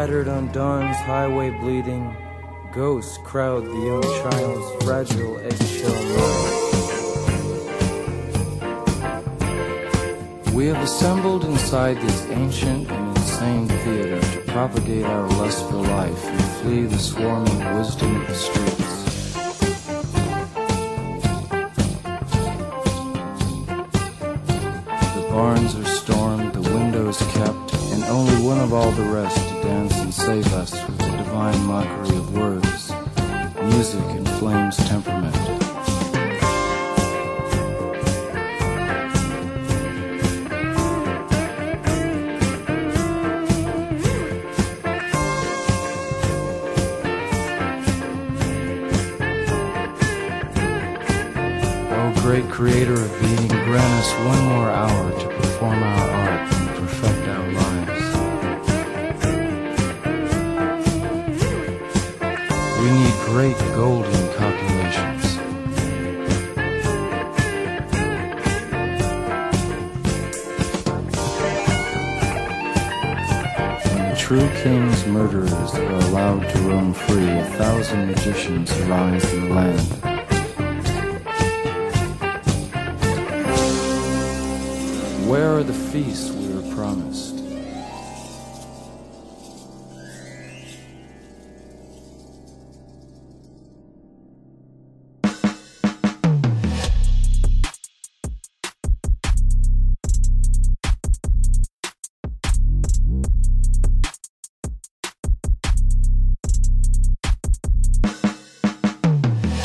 [0.06, 2.16] On dawn's highway bleeding.
[2.72, 6.00] Ghosts crowd the young child's fragile eggshell
[10.30, 10.54] mind.
[10.54, 16.24] We have assembled inside this ancient and insane theater to propagate our lust for life
[16.24, 18.95] and flee the swarming wisdom of the streets.